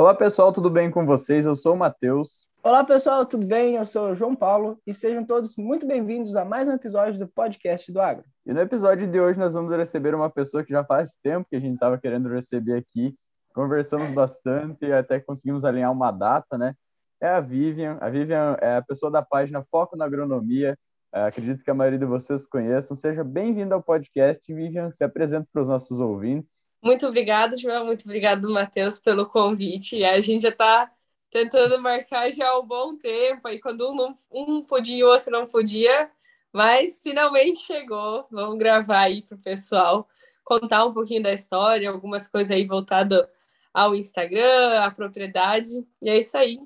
Olá 0.00 0.14
pessoal, 0.14 0.50
tudo 0.50 0.70
bem 0.70 0.90
com 0.90 1.04
vocês? 1.04 1.44
Eu 1.44 1.54
sou 1.54 1.74
o 1.74 1.76
Matheus. 1.76 2.46
Olá 2.62 2.82
pessoal, 2.82 3.26
tudo 3.26 3.46
bem? 3.46 3.74
Eu 3.74 3.84
sou 3.84 4.12
o 4.12 4.14
João 4.14 4.34
Paulo 4.34 4.80
e 4.86 4.94
sejam 4.94 5.26
todos 5.26 5.54
muito 5.58 5.86
bem-vindos 5.86 6.36
a 6.36 6.42
mais 6.42 6.66
um 6.66 6.72
episódio 6.72 7.18
do 7.18 7.28
podcast 7.28 7.92
do 7.92 8.00
Agro. 8.00 8.24
E 8.46 8.52
no 8.54 8.62
episódio 8.62 9.06
de 9.06 9.20
hoje 9.20 9.38
nós 9.38 9.52
vamos 9.52 9.70
receber 9.76 10.14
uma 10.14 10.30
pessoa 10.30 10.64
que 10.64 10.72
já 10.72 10.82
faz 10.82 11.18
tempo 11.22 11.46
que 11.50 11.56
a 11.56 11.60
gente 11.60 11.74
estava 11.74 11.98
querendo 11.98 12.30
receber 12.30 12.78
aqui. 12.78 13.14
Conversamos 13.52 14.10
bastante 14.10 14.86
e 14.86 14.90
até 14.90 15.20
conseguimos 15.20 15.66
alinhar 15.66 15.92
uma 15.92 16.10
data, 16.10 16.56
né? 16.56 16.74
É 17.20 17.28
a 17.28 17.40
Vivian. 17.40 17.98
A 18.00 18.08
Vivian 18.08 18.56
é 18.58 18.78
a 18.78 18.82
pessoa 18.82 19.12
da 19.12 19.20
página 19.20 19.62
Foco 19.70 19.98
na 19.98 20.06
Agronomia. 20.06 20.78
É, 21.12 21.24
acredito 21.24 21.62
que 21.62 21.70
a 21.70 21.74
maioria 21.74 21.98
de 21.98 22.06
vocês 22.06 22.48
conheçam. 22.48 22.96
Seja 22.96 23.22
bem-vindo 23.22 23.74
ao 23.74 23.82
podcast. 23.82 24.42
Vivian, 24.50 24.90
se 24.92 25.04
apresenta 25.04 25.46
para 25.52 25.60
os 25.60 25.68
nossos 25.68 26.00
ouvintes. 26.00 26.69
Muito 26.82 27.06
obrigado, 27.06 27.56
João. 27.56 27.86
Muito 27.86 28.04
obrigado, 28.04 28.50
Matheus, 28.50 28.98
pelo 28.98 29.26
convite. 29.26 30.02
A 30.04 30.20
gente 30.20 30.42
já 30.42 30.48
está 30.48 30.90
tentando 31.30 31.80
marcar 31.80 32.30
já 32.30 32.48
há 32.48 32.58
um 32.58 32.66
bom 32.66 32.96
tempo. 32.96 33.46
Aí 33.48 33.60
quando 33.60 33.90
um, 33.90 33.94
não, 33.94 34.16
um 34.30 34.62
podia 34.62 34.96
e 34.96 35.04
o 35.04 35.08
outro 35.08 35.30
não 35.30 35.46
podia, 35.46 36.10
mas 36.52 37.02
finalmente 37.02 37.60
chegou. 37.66 38.26
Vamos 38.30 38.58
gravar 38.58 39.00
aí 39.02 39.22
para 39.22 39.36
o 39.36 39.38
pessoal 39.38 40.08
contar 40.44 40.84
um 40.84 40.92
pouquinho 40.92 41.22
da 41.22 41.32
história, 41.32 41.88
algumas 41.88 42.28
coisas 42.28 42.50
aí 42.50 42.66
voltado 42.66 43.24
ao 43.72 43.94
Instagram, 43.94 44.80
à 44.80 44.90
propriedade. 44.90 45.86
E 46.02 46.08
é 46.10 46.18
isso 46.18 46.36
aí. 46.36 46.58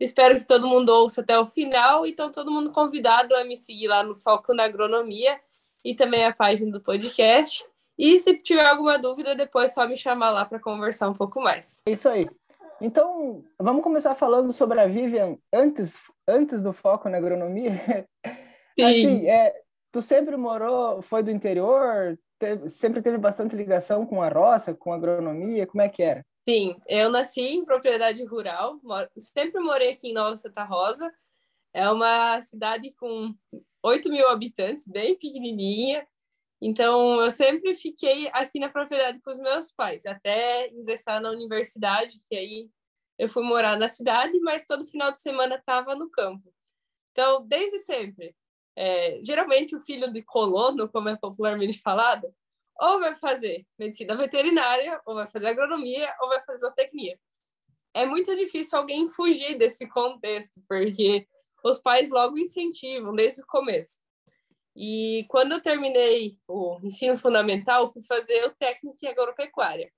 Espero 0.00 0.38
que 0.38 0.46
todo 0.46 0.66
mundo 0.66 0.88
ouça 0.90 1.20
até 1.20 1.38
o 1.38 1.44
final. 1.44 2.06
Então, 2.06 2.32
todo 2.32 2.50
mundo 2.50 2.70
convidado 2.70 3.34
a 3.34 3.44
me 3.44 3.56
seguir 3.56 3.88
lá 3.88 4.02
no 4.02 4.14
Foco 4.14 4.54
na 4.54 4.64
Agronomia 4.64 5.38
e 5.84 5.94
também 5.94 6.24
a 6.24 6.32
página 6.32 6.70
do 6.70 6.80
podcast. 6.80 7.64
E 7.98 8.18
se 8.18 8.36
tiver 8.38 8.66
alguma 8.66 8.98
dúvida, 8.98 9.34
depois 9.34 9.70
é 9.70 9.74
só 9.74 9.88
me 9.88 9.96
chamar 9.96 10.30
lá 10.30 10.44
para 10.44 10.60
conversar 10.60 11.08
um 11.08 11.14
pouco 11.14 11.40
mais. 11.40 11.80
É 11.86 11.92
isso 11.92 12.08
aí. 12.08 12.28
Então, 12.80 13.42
vamos 13.58 13.82
começar 13.82 14.14
falando 14.14 14.52
sobre 14.52 14.78
a 14.80 14.86
Vivian 14.86 15.38
antes, 15.52 15.94
antes 16.28 16.60
do 16.60 16.72
foco 16.72 17.08
na 17.08 17.16
agronomia. 17.16 18.06
Sim. 18.78 18.84
Assim, 18.84 19.26
é, 19.28 19.54
tu 19.90 20.02
sempre 20.02 20.36
morou, 20.36 21.00
foi 21.00 21.22
do 21.22 21.30
interior, 21.30 22.18
teve, 22.38 22.68
sempre 22.68 23.00
teve 23.00 23.16
bastante 23.16 23.56
ligação 23.56 24.04
com 24.04 24.20
a 24.20 24.28
roça, 24.28 24.74
com 24.74 24.92
a 24.92 24.96
agronomia, 24.96 25.66
como 25.66 25.80
é 25.80 25.88
que 25.88 26.02
era? 26.02 26.22
Sim, 26.46 26.76
eu 26.86 27.08
nasci 27.10 27.40
em 27.40 27.64
propriedade 27.64 28.22
rural, 28.24 28.78
moro, 28.82 29.08
sempre 29.18 29.58
morei 29.60 29.92
aqui 29.92 30.10
em 30.10 30.14
Nova 30.14 30.36
Santa 30.36 30.62
Rosa. 30.62 31.10
É 31.74 31.90
uma 31.90 32.40
cidade 32.40 32.94
com 32.94 33.34
8 33.82 34.10
mil 34.10 34.28
habitantes, 34.28 34.86
bem 34.86 35.16
pequenininha. 35.18 36.06
Então, 36.60 37.20
eu 37.20 37.30
sempre 37.30 37.74
fiquei 37.74 38.28
aqui 38.32 38.58
na 38.58 38.68
propriedade 38.68 39.20
com 39.20 39.30
os 39.30 39.38
meus 39.38 39.70
pais, 39.72 40.06
até 40.06 40.68
ingressar 40.70 41.20
na 41.20 41.30
universidade, 41.30 42.18
que 42.26 42.34
aí 42.34 42.70
eu 43.18 43.28
fui 43.28 43.42
morar 43.42 43.78
na 43.78 43.88
cidade, 43.88 44.38
mas 44.40 44.64
todo 44.64 44.86
final 44.86 45.12
de 45.12 45.20
semana 45.20 45.56
estava 45.56 45.94
no 45.94 46.10
campo. 46.10 46.52
Então, 47.12 47.46
desde 47.46 47.78
sempre, 47.78 48.34
é, 48.74 49.20
geralmente 49.22 49.74
o 49.74 49.80
filho 49.80 50.12
de 50.12 50.22
colono, 50.22 50.88
como 50.88 51.08
é 51.08 51.16
popularmente 51.16 51.80
falado, 51.80 52.34
ou 52.78 53.00
vai 53.00 53.14
fazer 53.14 53.66
medicina 53.78 54.14
veterinária, 54.14 55.00
ou 55.06 55.14
vai 55.14 55.26
fazer 55.26 55.46
agronomia, 55.46 56.14
ou 56.20 56.28
vai 56.28 56.42
fazer 56.44 56.60
zootecnia. 56.60 57.18
É 57.94 58.04
muito 58.04 58.34
difícil 58.36 58.78
alguém 58.78 59.08
fugir 59.08 59.56
desse 59.56 59.88
contexto, 59.88 60.60
porque 60.68 61.26
os 61.64 61.78
pais 61.78 62.10
logo 62.10 62.38
incentivam 62.38 63.14
desde 63.14 63.42
o 63.42 63.46
começo. 63.46 64.00
E 64.76 65.24
quando 65.28 65.52
eu 65.52 65.62
terminei 65.62 66.38
o 66.46 66.78
ensino 66.82 67.16
fundamental, 67.16 67.88
fui 67.88 68.02
fazer 68.02 68.44
o 68.44 68.54
técnico 68.54 68.98
em 69.02 69.08
agropecuária. 69.08 69.90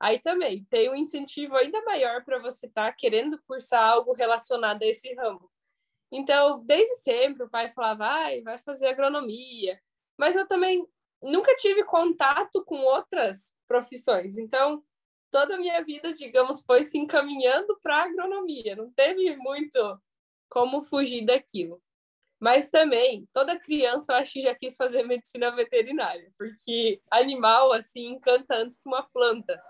Aí 0.00 0.18
também 0.18 0.64
tem 0.64 0.90
um 0.90 0.96
incentivo 0.96 1.56
ainda 1.56 1.80
maior 1.82 2.24
para 2.24 2.40
você 2.40 2.66
estar 2.66 2.90
tá 2.90 2.92
querendo 2.92 3.40
cursar 3.46 3.88
algo 3.88 4.12
relacionado 4.12 4.82
a 4.82 4.86
esse 4.86 5.14
ramo. 5.14 5.48
Então, 6.10 6.58
desde 6.64 6.96
sempre, 6.96 7.44
o 7.44 7.48
pai 7.48 7.70
falava, 7.70 8.04
vai, 8.04 8.42
vai 8.42 8.58
fazer 8.58 8.88
agronomia. 8.88 9.80
Mas 10.18 10.34
eu 10.34 10.46
também 10.46 10.84
nunca 11.22 11.54
tive 11.54 11.84
contato 11.84 12.64
com 12.64 12.76
outras 12.76 13.54
profissões. 13.66 14.36
Então, 14.38 14.84
toda 15.30 15.54
a 15.54 15.58
minha 15.58 15.82
vida, 15.84 16.12
digamos, 16.12 16.62
foi 16.62 16.82
se 16.82 16.98
encaminhando 16.98 17.78
para 17.80 18.04
agronomia. 18.04 18.74
Não 18.74 18.90
teve 18.90 19.36
muito 19.36 19.78
como 20.48 20.82
fugir 20.82 21.24
daquilo. 21.24 21.80
Mas 22.40 22.68
também, 22.68 23.26
toda 23.32 23.58
criança, 23.58 24.12
eu 24.12 24.16
acho 24.16 24.32
que 24.32 24.40
já 24.40 24.54
quis 24.54 24.76
fazer 24.76 25.02
medicina 25.04 25.50
veterinária, 25.50 26.30
porque 26.36 27.00
animal, 27.10 27.72
assim, 27.72 28.06
encanta 28.06 28.56
antes 28.56 28.78
que 28.78 28.88
uma 28.88 29.02
planta 29.02 29.60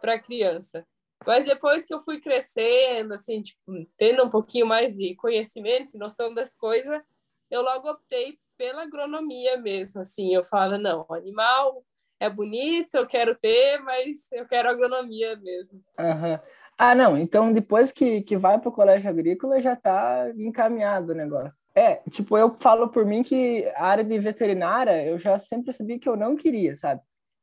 para 0.00 0.18
criança. 0.18 0.86
Mas 1.26 1.44
depois 1.44 1.84
que 1.84 1.92
eu 1.92 2.00
fui 2.00 2.20
crescendo, 2.20 3.14
assim, 3.14 3.42
tipo, 3.42 3.60
tendo 3.96 4.24
um 4.24 4.30
pouquinho 4.30 4.66
mais 4.66 4.96
de 4.96 5.14
conhecimento 5.16 5.98
noção 5.98 6.32
das 6.32 6.54
coisas, 6.54 7.02
eu 7.50 7.62
logo 7.62 7.90
optei 7.90 8.38
pela 8.56 8.82
agronomia 8.82 9.56
mesmo, 9.56 10.00
assim, 10.00 10.34
eu 10.34 10.44
falava, 10.44 10.78
não, 10.78 11.06
animal 11.10 11.84
é 12.20 12.28
bonito, 12.28 12.96
eu 12.96 13.06
quero 13.06 13.34
ter, 13.36 13.78
mas 13.80 14.30
eu 14.32 14.46
quero 14.46 14.68
agronomia 14.68 15.36
mesmo. 15.36 15.82
Uhum. 15.98 16.38
Ah, 16.80 16.94
não, 16.94 17.18
então 17.18 17.52
depois 17.52 17.90
que, 17.90 18.22
que 18.22 18.36
vai 18.36 18.60
para 18.60 18.68
o 18.68 18.72
colégio 18.72 19.10
agrícola 19.10 19.60
já 19.60 19.72
está 19.72 20.30
encaminhado 20.36 21.10
o 21.10 21.14
negócio. 21.14 21.66
É, 21.74 21.96
tipo, 22.08 22.38
eu 22.38 22.54
falo 22.54 22.88
por 22.88 23.04
mim 23.04 23.24
que 23.24 23.66
a 23.74 23.84
área 23.84 24.04
de 24.04 24.16
veterinária 24.20 25.04
eu 25.04 25.18
já 25.18 25.36
sempre 25.40 25.72
sabia 25.72 25.98
que 25.98 26.08
eu 26.08 26.16
não 26.16 26.36
queria, 26.36 26.76
sabe? 26.76 27.02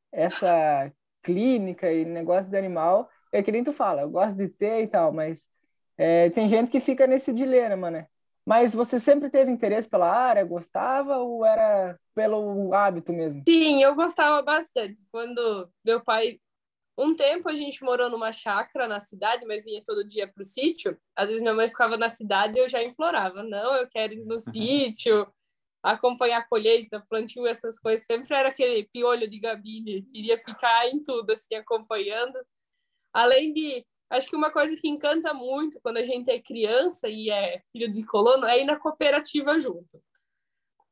Essa 0.09 0.89
clínica 1.21 1.91
e 1.91 2.05
negócio 2.05 2.49
de 2.49 2.57
animal, 2.57 3.09
é 3.29 3.43
que 3.43 3.51
nem 3.51 3.63
tu 3.63 3.73
fala, 3.73 4.03
eu 4.03 4.09
gosto 4.09 4.35
de 4.35 4.47
ter 4.47 4.83
e 4.83 4.87
tal, 4.87 5.11
mas 5.11 5.43
é, 5.97 6.29
tem 6.29 6.47
gente 6.47 6.71
que 6.71 6.79
fica 6.79 7.05
nesse 7.05 7.33
dilema, 7.33 7.91
né? 7.91 8.07
Mas 8.45 8.73
você 8.73 8.99
sempre 8.99 9.29
teve 9.29 9.51
interesse 9.51 9.89
pela 9.89 10.09
área, 10.09 10.45
gostava 10.45 11.17
ou 11.17 11.45
era 11.45 11.99
pelo 12.13 12.73
hábito 12.73 13.11
mesmo? 13.11 13.43
Sim, 13.47 13.81
eu 13.81 13.95
gostava 13.95 14.41
bastante. 14.41 15.01
Quando 15.11 15.69
meu 15.83 16.01
pai. 16.01 16.39
Um 16.97 17.13
tempo 17.13 17.49
a 17.49 17.55
gente 17.55 17.83
morou 17.83 18.09
numa 18.09 18.31
chácara 18.31 18.87
na 18.87 18.99
cidade, 18.99 19.45
mas 19.45 19.65
vinha 19.65 19.83
todo 19.83 20.07
dia 20.07 20.27
para 20.27 20.41
o 20.41 20.45
sítio. 20.45 20.97
Às 21.15 21.27
vezes 21.27 21.41
minha 21.41 21.53
mãe 21.53 21.67
ficava 21.67 21.97
na 21.97 22.09
cidade 22.09 22.57
e 22.57 22.61
eu 22.61 22.69
já 22.69 22.81
implorava: 22.81 23.43
não, 23.43 23.75
eu 23.75 23.87
quero 23.87 24.13
ir 24.13 24.25
no 24.25 24.39
sítio, 24.39 25.27
acompanhar 25.83 26.39
a 26.39 26.47
colheita, 26.47 27.05
plantio, 27.09 27.45
essas 27.45 27.77
coisas. 27.79 28.05
Sempre 28.05 28.33
era 28.33 28.49
aquele 28.49 28.83
piolho 28.83 29.29
de 29.29 29.39
gabine, 29.39 30.03
queria 30.03 30.37
ficar 30.37 30.87
em 30.87 31.03
tudo, 31.03 31.31
assim, 31.31 31.55
acompanhando. 31.55 32.39
Além 33.13 33.53
de 33.53 33.85
Acho 34.09 34.29
que 34.29 34.35
uma 34.35 34.51
coisa 34.51 34.75
que 34.77 34.87
encanta 34.87 35.33
muito 35.33 35.79
quando 35.81 35.97
a 35.97 36.03
gente 36.03 36.29
é 36.29 36.39
criança 36.39 37.09
e 37.09 37.29
é 37.31 37.61
filho 37.71 37.91
de 37.91 38.05
colono 38.05 38.45
é 38.45 38.61
ir 38.61 38.65
na 38.65 38.77
cooperativa 38.77 39.59
junto. 39.59 40.01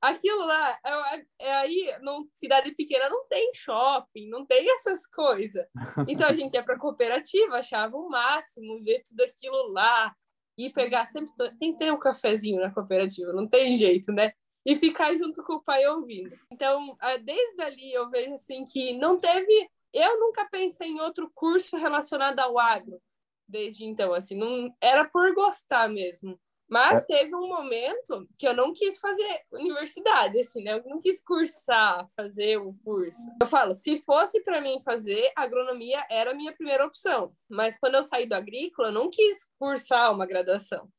Aquilo 0.03 0.45
lá, 0.45 0.79
é, 0.85 1.25
é 1.39 1.53
aí, 1.53 1.97
numa 2.01 2.25
cidade 2.33 2.73
pequena, 2.75 3.09
não 3.09 3.25
tem 3.27 3.51
shopping, 3.53 4.27
não 4.29 4.45
tem 4.45 4.69
essas 4.75 5.05
coisas. 5.05 5.65
Então 6.07 6.27
a 6.27 6.33
gente 6.33 6.53
ia 6.55 6.63
para 6.63 6.77
cooperativa, 6.77 7.57
achava 7.57 7.95
o 7.95 8.09
máximo, 8.09 8.83
ver 8.83 9.01
tudo 9.03 9.21
aquilo 9.21 9.71
lá, 9.71 10.13
e 10.57 10.69
pegar 10.69 11.05
sempre. 11.05 11.31
Tem 11.57 11.71
que 11.71 11.79
ter 11.79 11.93
um 11.93 11.99
cafezinho 11.99 12.61
na 12.61 12.73
cooperativa, 12.73 13.31
não 13.31 13.47
tem 13.47 13.75
jeito, 13.75 14.11
né? 14.11 14.33
E 14.65 14.75
ficar 14.75 15.15
junto 15.15 15.43
com 15.43 15.53
o 15.53 15.63
pai 15.63 15.85
ouvindo. 15.87 16.35
Então, 16.51 16.97
desde 17.23 17.61
ali 17.61 17.93
eu 17.93 18.09
vejo 18.09 18.33
assim 18.33 18.63
que 18.65 18.93
não 18.97 19.19
teve 19.19 19.69
eu 19.93 20.19
nunca 20.19 20.45
pensei 20.49 20.87
em 20.87 20.99
outro 20.99 21.29
curso 21.35 21.77
relacionado 21.77 22.39
ao 22.39 22.57
agro 22.57 22.99
desde 23.47 23.85
então, 23.85 24.13
assim, 24.13 24.35
não 24.35 24.75
era 24.81 25.07
por 25.07 25.33
gostar 25.33 25.87
mesmo. 25.87 26.39
Mas 26.73 27.03
é. 27.03 27.05
teve 27.05 27.35
um 27.35 27.47
momento 27.47 28.27
que 28.35 28.47
eu 28.47 28.53
não 28.55 28.73
quis 28.73 28.97
fazer 28.97 29.41
universidade, 29.51 30.39
assim, 30.39 30.63
né? 30.63 30.73
Eu 30.73 30.83
não 30.89 30.97
quis 30.97 31.23
cursar, 31.23 32.07
fazer 32.15 32.57
o 32.57 32.73
curso. 32.83 33.21
Eu 33.39 33.45
falo, 33.45 33.75
se 33.75 34.01
fosse 34.01 34.43
para 34.43 34.59
mim 34.59 34.81
fazer, 34.81 35.31
agronomia 35.35 36.03
era 36.09 36.31
a 36.31 36.33
minha 36.33 36.51
primeira 36.51 36.83
opção. 36.83 37.31
Mas 37.47 37.77
quando 37.77 37.93
eu 37.93 38.01
saí 38.01 38.25
do 38.25 38.33
agrícola, 38.33 38.87
eu 38.87 38.91
não 38.91 39.11
quis 39.11 39.47
cursar 39.59 40.11
uma 40.11 40.25
graduação. 40.25 40.89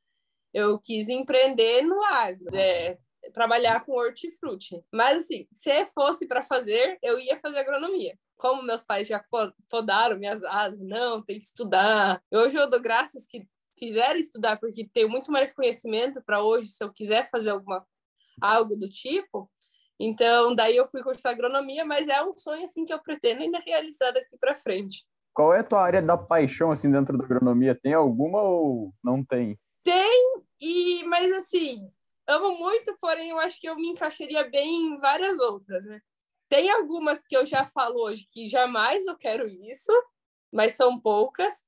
Eu 0.53 0.79
quis 0.79 1.09
empreender 1.09 1.83
no 1.83 2.01
agro, 2.05 2.55
é, 2.55 2.97
trabalhar 3.33 3.85
com 3.85 3.95
hortifruti. 3.95 4.81
Mas, 4.93 5.25
assim, 5.25 5.49
se 5.51 5.85
fosse 5.87 6.29
para 6.29 6.45
fazer, 6.45 6.99
eu 7.03 7.19
ia 7.19 7.37
fazer 7.37 7.59
agronomia 7.59 8.17
como 8.37 8.63
meus 8.63 8.83
pais 8.83 9.07
já 9.07 9.25
fodaram 9.71 10.19
minhas 10.19 10.43
asas, 10.45 10.79
não, 10.81 11.23
tem 11.23 11.39
que 11.39 11.47
estudar. 11.47 12.23
Hoje 12.31 12.57
eu 12.57 12.69
dou 12.69 12.81
graças 12.81 13.27
que 13.27 13.47
fizeram 13.79 14.19
estudar, 14.19 14.59
porque 14.59 14.89
tenho 14.93 15.09
muito 15.09 15.31
mais 15.31 15.53
conhecimento 15.53 16.23
para 16.23 16.43
hoje, 16.43 16.69
se 16.69 16.83
eu 16.83 16.93
quiser 16.93 17.29
fazer 17.31 17.51
alguma, 17.51 17.85
algo 18.41 18.77
do 18.77 18.89
tipo. 18.89 19.51
Então, 19.99 20.55
daí 20.55 20.77
eu 20.77 20.87
fui 20.87 21.03
cursar 21.03 21.33
agronomia, 21.33 21.85
mas 21.85 22.09
é 22.09 22.23
um 22.23 22.37
sonho 22.37 22.65
assim 22.65 22.85
que 22.85 22.93
eu 22.93 22.99
pretendo 22.99 23.43
ainda 23.43 23.59
realizar 23.61 24.11
daqui 24.11 24.37
para 24.39 24.57
frente. 24.57 25.05
Qual 25.33 25.53
é 25.53 25.61
a 25.61 25.65
tua 25.65 25.83
área 25.83 26.03
da 26.03 26.17
paixão 26.17 26.71
assim 26.71 26.91
dentro 26.91 27.17
da 27.17 27.25
agronomia? 27.25 27.79
Tem 27.81 27.95
alguma 27.95 28.41
ou 28.43 28.93
não 29.03 29.25
tem? 29.25 29.59
Tem, 29.83 30.43
e 30.61 31.05
mas 31.05 31.33
assim, 31.33 31.91
amo 32.27 32.57
muito, 32.59 32.97
porém 33.01 33.31
eu 33.31 33.39
acho 33.39 33.61
que 33.61 33.69
eu 33.69 33.77
me 33.77 33.89
encaixaria 33.89 34.49
bem 34.49 34.95
em 34.95 34.97
várias 34.99 35.39
outras, 35.41 35.85
né? 35.85 36.01
Tem 36.49 36.71
algumas 36.71 37.25
que 37.25 37.37
eu 37.37 37.45
já 37.45 37.67
falo 37.67 38.03
hoje 38.03 38.27
que 38.31 38.47
jamais 38.47 39.07
eu 39.07 39.17
quero 39.17 39.47
isso, 39.47 39.93
mas 40.53 40.77
são 40.77 41.01
poucas. 41.01 41.65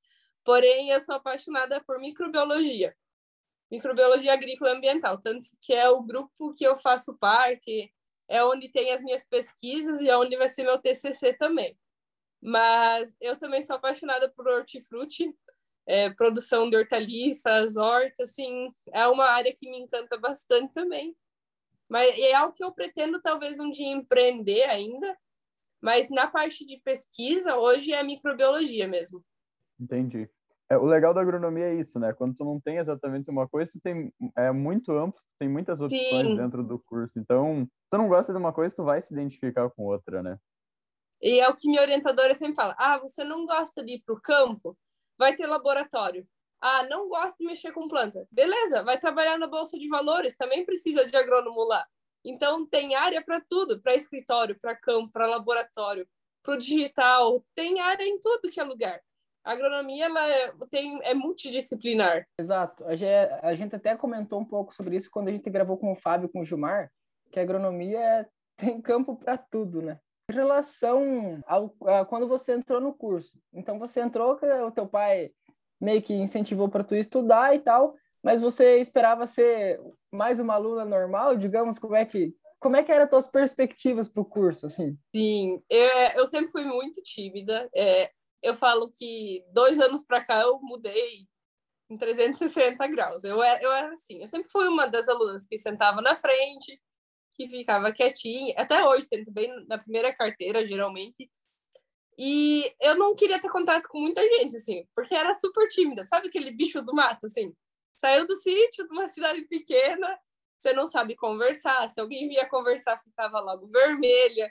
Porém, 0.46 0.90
eu 0.90 1.00
sou 1.00 1.16
apaixonada 1.16 1.82
por 1.82 1.98
microbiologia. 1.98 2.96
Microbiologia 3.68 4.32
agrícola 4.32 4.70
e 4.70 4.76
ambiental, 4.76 5.18
tanto 5.18 5.48
que 5.60 5.74
é 5.74 5.90
o 5.90 6.00
grupo 6.00 6.54
que 6.54 6.64
eu 6.64 6.76
faço 6.76 7.18
parte, 7.18 7.92
é 8.28 8.44
onde 8.44 8.68
tem 8.68 8.92
as 8.92 9.02
minhas 9.02 9.24
pesquisas 9.24 10.00
e 10.00 10.08
é 10.08 10.16
onde 10.16 10.36
vai 10.36 10.48
ser 10.48 10.62
meu 10.62 10.78
TCC 10.78 11.32
também. 11.32 11.76
Mas 12.40 13.12
eu 13.20 13.36
também 13.36 13.60
sou 13.60 13.74
apaixonada 13.74 14.28
por 14.28 14.46
hortifruti, 14.46 15.36
é, 15.84 16.10
produção 16.10 16.70
de 16.70 16.76
hortaliças, 16.76 17.76
hortas, 17.76 18.30
assim, 18.30 18.72
é 18.92 19.04
uma 19.08 19.24
área 19.24 19.52
que 19.52 19.68
me 19.68 19.78
encanta 19.78 20.16
bastante 20.16 20.72
também. 20.72 21.16
Mas 21.88 22.16
é 22.20 22.34
algo 22.34 22.54
que 22.54 22.62
eu 22.62 22.70
pretendo 22.70 23.20
talvez 23.20 23.58
um 23.58 23.68
dia 23.70 23.88
empreender 23.88 24.62
ainda, 24.70 25.18
mas 25.80 26.08
na 26.08 26.28
parte 26.28 26.64
de 26.64 26.80
pesquisa, 26.84 27.56
hoje 27.56 27.92
é 27.92 28.00
microbiologia 28.04 28.86
mesmo. 28.86 29.24
Entendi. 29.78 30.30
É, 30.68 30.76
o 30.76 30.84
legal 30.84 31.14
da 31.14 31.20
agronomia 31.20 31.66
é 31.66 31.74
isso, 31.74 31.98
né? 31.98 32.12
Quando 32.12 32.34
tu 32.36 32.44
não 32.44 32.60
tem 32.60 32.78
exatamente 32.78 33.30
uma 33.30 33.48
coisa, 33.48 33.70
tu 33.72 33.80
tem, 33.80 34.12
é 34.36 34.50
muito 34.50 34.92
amplo, 34.92 35.20
tem 35.38 35.48
muitas 35.48 35.80
opções 35.80 36.26
Sim. 36.26 36.36
dentro 36.36 36.64
do 36.64 36.78
curso. 36.78 37.18
Então, 37.18 37.68
tu 37.90 37.98
não 37.98 38.08
gosta 38.08 38.32
de 38.32 38.38
uma 38.38 38.52
coisa, 38.52 38.74
tu 38.74 38.82
vai 38.82 39.00
se 39.00 39.14
identificar 39.14 39.70
com 39.70 39.84
outra, 39.84 40.22
né? 40.22 40.38
E 41.22 41.40
é 41.40 41.48
o 41.48 41.54
que 41.54 41.68
minha 41.68 41.80
orientadora 41.80 42.34
sempre 42.34 42.54
fala. 42.54 42.74
Ah, 42.78 42.98
você 42.98 43.22
não 43.22 43.46
gosta 43.46 43.82
de 43.84 43.94
ir 43.94 44.02
para 44.04 44.14
o 44.14 44.20
campo? 44.20 44.76
Vai 45.16 45.34
ter 45.36 45.46
laboratório. 45.46 46.26
Ah, 46.60 46.82
não 46.84 47.08
gosta 47.08 47.36
de 47.38 47.46
mexer 47.46 47.72
com 47.72 47.86
planta. 47.86 48.26
Beleza, 48.30 48.82
vai 48.82 48.98
trabalhar 48.98 49.38
na 49.38 49.46
Bolsa 49.46 49.78
de 49.78 49.88
Valores, 49.88 50.36
também 50.36 50.64
precisa 50.64 51.06
de 51.06 51.16
agrônomo 51.16 51.62
lá. 51.64 51.86
Então, 52.24 52.66
tem 52.66 52.96
área 52.96 53.22
para 53.22 53.40
tudo, 53.40 53.80
para 53.80 53.94
escritório, 53.94 54.58
para 54.60 54.74
campo, 54.74 55.12
para 55.12 55.26
laboratório, 55.26 56.08
para 56.42 56.54
o 56.54 56.58
digital, 56.58 57.44
tem 57.54 57.80
área 57.80 58.04
em 58.04 58.18
tudo 58.18 58.50
que 58.50 58.58
é 58.58 58.64
lugar. 58.64 59.00
A 59.46 59.52
agronomia 59.52 60.06
ela 60.06 60.28
é, 60.28 60.52
tem, 60.68 60.98
é 61.04 61.14
multidisciplinar. 61.14 62.26
Exato. 62.36 62.84
A 62.84 62.96
gente, 62.96 63.32
a 63.42 63.54
gente 63.54 63.76
até 63.76 63.96
comentou 63.96 64.40
um 64.40 64.44
pouco 64.44 64.74
sobre 64.74 64.96
isso 64.96 65.08
quando 65.08 65.28
a 65.28 65.30
gente 65.30 65.48
gravou 65.48 65.78
com 65.78 65.92
o 65.92 65.96
Fábio, 65.96 66.28
com 66.28 66.40
o 66.40 66.44
Gilmar, 66.44 66.90
que 67.30 67.38
a 67.38 67.42
agronomia 67.42 68.00
é, 68.00 68.26
tem 68.58 68.82
campo 68.82 69.14
para 69.14 69.38
tudo, 69.38 69.80
né? 69.80 70.00
Em 70.28 70.34
relação 70.34 71.40
ao 71.46 71.72
a, 71.84 72.04
quando 72.04 72.26
você 72.26 72.54
entrou 72.54 72.80
no 72.80 72.92
curso, 72.92 73.38
então 73.54 73.78
você 73.78 74.00
entrou, 74.00 74.36
o 74.66 74.70
teu 74.72 74.88
pai 74.88 75.30
meio 75.80 76.02
que 76.02 76.12
incentivou 76.12 76.68
para 76.68 76.82
tu 76.82 76.96
estudar 76.96 77.54
e 77.54 77.60
tal, 77.60 77.94
mas 78.24 78.40
você 78.40 78.80
esperava 78.80 79.28
ser 79.28 79.80
mais 80.10 80.40
uma 80.40 80.54
aluna 80.54 80.84
normal, 80.84 81.36
digamos, 81.36 81.78
como 81.78 81.94
é 81.94 82.04
que 82.04 82.34
como 82.58 82.74
é 82.74 82.82
que 82.82 82.90
eram 82.90 83.04
as 83.04 83.10
tuas 83.10 83.26
perspectivas 83.28 84.08
para 84.08 84.22
o 84.22 84.24
curso, 84.24 84.66
assim? 84.66 84.98
Sim, 85.14 85.56
eu, 85.70 85.88
eu 86.16 86.26
sempre 86.26 86.50
fui 86.50 86.64
muito 86.64 87.00
tímida. 87.02 87.68
É, 87.72 88.10
eu 88.42 88.54
falo 88.54 88.90
que 88.90 89.44
dois 89.52 89.80
anos 89.80 90.04
para 90.04 90.24
cá 90.24 90.40
eu 90.40 90.60
mudei 90.60 91.26
em 91.88 91.96
360 91.96 92.86
graus. 92.88 93.24
Eu 93.24 93.42
era, 93.42 93.62
eu 93.62 93.72
era 93.72 93.92
assim, 93.92 94.20
eu 94.20 94.26
sempre 94.26 94.50
fui 94.50 94.68
uma 94.68 94.86
das 94.86 95.08
alunas 95.08 95.46
que 95.46 95.58
sentava 95.58 96.00
na 96.00 96.16
frente, 96.16 96.80
que 97.34 97.46
ficava 97.46 97.92
quietinha, 97.92 98.54
até 98.56 98.84
hoje, 98.84 99.06
sento 99.06 99.30
bem 99.30 99.52
na 99.66 99.78
primeira 99.78 100.12
carteira, 100.14 100.64
geralmente. 100.64 101.30
E 102.18 102.74
eu 102.80 102.96
não 102.96 103.14
queria 103.14 103.40
ter 103.40 103.50
contato 103.50 103.88
com 103.88 104.00
muita 104.00 104.26
gente, 104.26 104.56
assim, 104.56 104.86
porque 104.94 105.14
era 105.14 105.34
super 105.34 105.68
tímida. 105.68 106.06
Sabe 106.06 106.28
aquele 106.28 106.50
bicho 106.50 106.80
do 106.80 106.94
mato, 106.94 107.26
assim? 107.26 107.54
Saiu 107.96 108.26
do 108.26 108.34
sítio, 108.36 108.86
de 108.86 108.92
uma 108.92 109.08
cidade 109.08 109.42
pequena, 109.42 110.18
você 110.58 110.72
não 110.72 110.86
sabe 110.86 111.14
conversar. 111.14 111.90
Se 111.90 112.00
alguém 112.00 112.28
via 112.28 112.48
conversar, 112.48 112.98
ficava 112.98 113.38
logo 113.40 113.66
vermelha. 113.68 114.50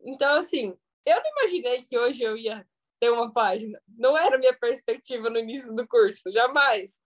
Então, 0.00 0.38
assim, 0.38 0.76
eu 1.04 1.16
não 1.22 1.30
imaginei 1.38 1.82
que 1.82 1.98
hoje 1.98 2.22
eu 2.22 2.36
ia 2.36 2.66
ter 3.02 3.10
uma 3.10 3.32
página. 3.32 3.82
Não 3.98 4.16
era 4.16 4.38
minha 4.38 4.56
perspectiva 4.56 5.28
no 5.28 5.36
início 5.36 5.74
do 5.74 5.88
curso, 5.88 6.30
jamais. 6.30 7.00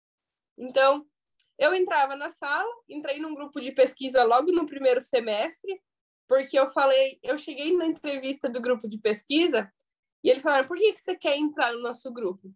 Então, 0.57 1.07
eu 1.57 1.74
entrava 1.74 2.18
na 2.18 2.27
sala, 2.27 2.69
entrei 2.89 3.18
num 3.18 3.33
grupo 3.33 3.62
de 3.62 3.71
pesquisa 3.71 4.25
logo 4.25 4.51
no 4.51 4.65
primeiro 4.65 5.00
semestre, 5.00 5.81
porque 6.27 6.59
eu 6.59 6.68
falei, 6.68 7.18
eu 7.24 7.38
cheguei 7.38 7.74
na 7.77 7.86
entrevista 7.86 8.50
do 8.50 8.59
grupo 8.59 8.89
de 8.89 8.97
pesquisa 8.97 9.71
e 10.21 10.30
eles 10.30 10.44
falaram: 10.44 10.68
por 10.68 10.75
que, 10.75 10.92
que 10.92 11.00
você 11.00 11.15
quer 11.15 11.38
entrar 11.38 11.71
no 11.71 11.80
nosso 11.80 12.12
grupo? 12.12 12.53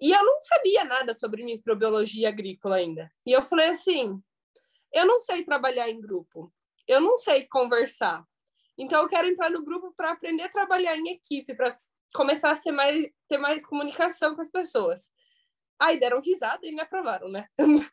E 0.00 0.10
eu 0.10 0.24
não 0.24 0.40
sabia 0.40 0.84
nada 0.84 1.14
sobre 1.14 1.44
microbiologia 1.44 2.28
agrícola 2.28 2.74
ainda. 2.74 3.08
E 3.24 3.30
eu 3.30 3.40
falei 3.40 3.68
assim: 3.68 4.20
eu 4.92 5.06
não 5.06 5.20
sei 5.20 5.44
trabalhar 5.44 5.88
em 5.88 6.00
grupo, 6.00 6.52
eu 6.88 7.00
não 7.00 7.16
sei 7.16 7.46
conversar. 7.46 8.24
Então 8.76 9.02
eu 9.02 9.08
quero 9.08 9.28
entrar 9.28 9.48
no 9.48 9.64
grupo 9.64 9.94
para 9.96 10.10
aprender 10.10 10.42
a 10.42 10.48
trabalhar 10.48 10.96
em 10.96 11.10
equipe, 11.10 11.54
para 11.54 11.72
começar 12.14 12.50
a 12.50 12.56
ser 12.56 12.72
mais, 12.72 13.08
ter 13.28 13.38
mais 13.38 13.66
comunicação 13.66 14.34
com 14.34 14.40
as 14.40 14.50
pessoas. 14.50 15.10
Aí 15.78 15.98
deram 15.98 16.20
risada 16.20 16.66
e 16.66 16.72
me 16.72 16.80
aprovaram, 16.80 17.28
né? 17.28 17.48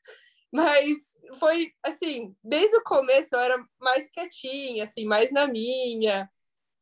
Mas 0.51 1.17
foi 1.39 1.73
assim, 1.83 2.35
desde 2.44 2.77
o 2.77 2.83
começo 2.83 3.35
eu 3.35 3.39
era 3.39 3.63
mais 3.79 4.09
quietinha, 4.09 4.83
assim, 4.83 5.06
mais 5.06 5.31
na 5.31 5.47
minha. 5.47 6.29